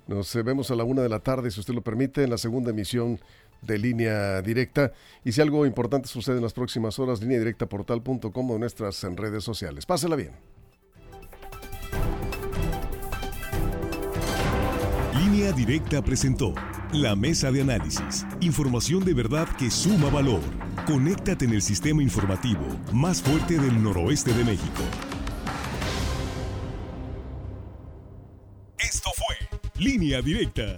Nos 0.07 0.33
vemos 0.43 0.69
a 0.71 0.75
la 0.75 0.83
una 0.83 1.01
de 1.01 1.09
la 1.09 1.19
tarde, 1.19 1.49
si 1.49 1.59
usted 1.59 1.73
lo 1.73 1.81
permite, 1.81 2.23
en 2.23 2.29
la 2.29 2.37
segunda 2.37 2.69
emisión 2.71 3.19
de 3.61 3.77
línea 3.77 4.41
directa. 4.41 4.91
Y 5.23 5.31
si 5.31 5.41
algo 5.41 5.65
importante 5.65 6.07
sucede 6.07 6.37
en 6.37 6.43
las 6.43 6.53
próximas 6.53 6.99
horas, 6.99 7.21
línea 7.21 7.39
directa 7.39 7.67
portal.com 7.67 8.51
o 8.51 8.57
nuestras 8.57 9.03
redes 9.15 9.43
sociales. 9.43 9.85
Pásela 9.85 10.15
bien. 10.15 10.31
Línea 15.15 15.51
Directa 15.51 16.01
presentó 16.01 16.53
la 16.91 17.15
mesa 17.15 17.51
de 17.51 17.61
análisis. 17.61 18.25
Información 18.41 19.05
de 19.05 19.13
verdad 19.13 19.47
que 19.57 19.69
suma 19.69 20.09
valor. 20.09 20.41
Conéctate 20.87 21.45
en 21.45 21.53
el 21.53 21.61
sistema 21.61 22.01
informativo 22.01 22.65
más 22.91 23.21
fuerte 23.21 23.59
del 23.59 23.81
noroeste 23.81 24.33
de 24.33 24.43
México. 24.43 24.81
Esto 28.79 29.09
fue 29.15 29.59
Línea 29.75 30.21
Directa 30.21 30.77